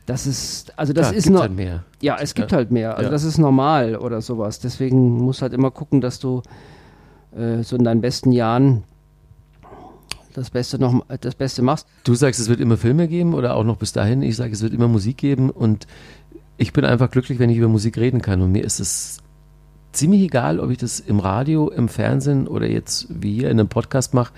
Das 0.06 0.28
ist, 0.28 0.78
also 0.78 0.93
das 0.93 1.08
Klar, 1.08 1.17
ist 1.17 1.24
gibt 1.24 1.34
noch, 1.34 1.41
halt 1.41 1.56
mehr. 1.56 1.84
ja, 2.02 2.17
es 2.21 2.36
gibt 2.36 2.52
Ja. 2.52 2.58
halt 2.58 2.71
mehr. 2.71 2.91
Also 2.95 3.06
Ja. 3.06 3.10
das 3.10 3.24
ist 3.24 3.39
normal 3.39 3.95
oder 3.95 4.21
sowas. 4.21 4.60
Deswegen 4.60 5.17
musst 5.17 5.41
halt 5.41 5.54
immer 5.54 5.71
gucken, 5.71 6.00
dass 6.00 6.19
du 6.19 6.43
äh, 7.36 7.63
so 7.63 7.76
in 7.76 7.84
deinen 7.84 8.02
besten 8.02 8.32
Jahren 8.32 8.84
das 10.38 10.50
Beste 10.50 10.80
noch 10.80 11.06
das 11.21 11.36
Beste 11.36 11.62
machst. 11.62 11.88
Du 12.04 12.15
sagst, 12.15 12.39
es 12.39 12.50
wird 12.50 12.60
immer 12.60 12.78
Filme 12.78 13.08
geben 13.08 13.34
oder 13.34 13.56
auch 13.56 13.63
noch 13.63 13.78
bis 13.78 13.91
dahin. 13.91 14.21
Ich 14.21 14.36
sage, 14.36 14.54
es 14.54 14.62
wird 14.62 14.74
immer 14.74 14.88
Musik 14.88 15.17
geben 15.17 15.50
und 15.50 15.88
ich 16.58 16.74
bin 16.74 16.86
einfach 16.86 17.12
glücklich, 17.12 17.39
wenn 17.39 17.50
ich 17.50 17.58
über 17.58 17.67
Musik 17.67 17.98
reden 17.98 18.21
kann. 18.21 18.41
Und 18.41 18.52
mir 18.52 18.63
ist 18.63 18.80
es 18.80 19.19
ziemlich 19.91 20.21
egal, 20.21 20.60
ob 20.60 20.69
ich 20.69 20.78
das 20.78 21.00
im 21.00 21.19
Radio, 21.19 21.69
im 21.69 21.89
Fernsehen 21.89 22.48
oder 22.48 22.67
jetzt 22.67 23.08
wie 23.10 23.34
hier 23.34 23.50
in 23.50 23.60
einem 23.60 23.69
Podcast 23.69 24.13
mache. 24.13 24.34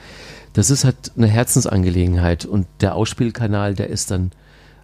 Das 0.54 0.70
ist 0.70 0.86
halt 0.86 1.12
eine 1.18 1.28
Herzensangelegenheit 1.28 2.46
und 2.46 2.68
der 2.82 2.96
Ausspielkanal, 2.96 3.76
der 3.76 3.90
ist 3.90 4.12
dann 4.12 4.32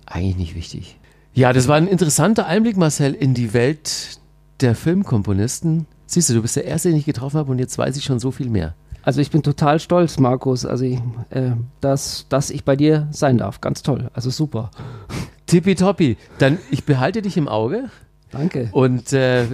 eigentlich 0.06 0.38
nicht 0.38 0.56
wichtig. 0.56 1.00
Ja, 1.34 1.54
das 1.54 1.68
war 1.68 1.78
ein 1.78 1.88
interessanter 1.88 2.46
Einblick, 2.46 2.78
Marcel, 2.78 3.14
in 3.14 3.34
die 3.34 3.54
Welt 3.54 4.20
der 4.62 4.76
Filmkomponisten. 4.76 5.88
Siehst 6.06 6.30
du, 6.30 6.36
du 6.36 6.42
bist 6.42 6.56
der 6.56 6.66
Erste, 6.66 6.90
den 6.90 6.98
ich 6.98 7.06
getroffen 7.06 7.38
habe 7.38 7.52
und 7.52 7.60
jetzt 7.60 7.78
weiß 7.78 7.98
ich 7.98 8.04
schon 8.04 8.20
so 8.20 8.32
viel 8.32 8.50
mehr. 8.50 8.76
Also 9.04 9.22
ich 9.22 9.32
bin 9.32 9.44
total 9.44 9.80
stolz, 9.80 10.18
Markus, 10.18 10.66
also 10.66 10.86
ich, 10.86 11.00
äh, 11.30 11.52
dass, 11.82 12.26
dass 12.30 12.50
ich 12.50 12.64
bei 12.64 12.76
dir 12.76 13.08
sein 13.12 13.38
darf. 13.38 13.62
Ganz 13.62 13.84
toll. 13.84 14.10
Also 14.14 14.30
super. 14.30 14.72
Tippitoppi. 15.46 16.18
Dann, 16.40 16.58
ich 16.72 16.86
behalte 16.86 17.22
dich 17.22 17.38
im 17.38 17.48
Auge. 17.48 17.90
Danke. 18.32 18.70
Und 18.72 19.14
äh, 19.14 19.46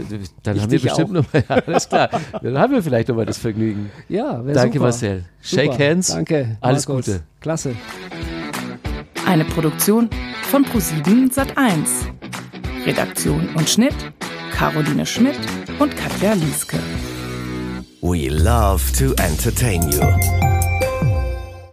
dann 0.43 0.55
Ich 0.55 0.61
haben 0.63 0.71
wir 0.71 0.79
bestimmt 0.79 1.11
nochmal, 1.11 1.43
ja, 1.49 1.55
alles 1.65 1.89
klar, 1.89 2.09
dann 2.41 2.57
haben 2.57 2.71
wir 2.71 2.81
vielleicht 2.81 3.09
nochmal 3.09 3.25
das 3.25 3.37
Vergnügen. 3.37 3.91
Ja, 4.07 4.41
Danke 4.41 4.77
super. 4.77 4.85
Marcel. 4.85 5.25
Shake 5.41 5.73
Super. 5.73 5.89
hands. 5.89 6.07
Danke. 6.07 6.57
Alles 6.61 6.87
Markus. 6.87 7.07
Gute. 7.07 7.21
Klasse. 7.41 7.75
Eine 9.25 9.43
Produktion 9.43 10.09
von 10.43 10.63
ProSieben 10.63 11.29
Sat1. 11.29 11.87
Redaktion 12.85 13.49
und 13.55 13.69
Schnitt 13.69 13.95
Caroline 14.59 15.05
Schmidt 15.05 15.39
und 15.79 15.95
Katja 15.95 16.33
Lieske. 16.33 16.77
We 18.01 18.29
love 18.29 18.93
to 18.93 19.13
entertain 19.19 19.81
you. 19.91 20.58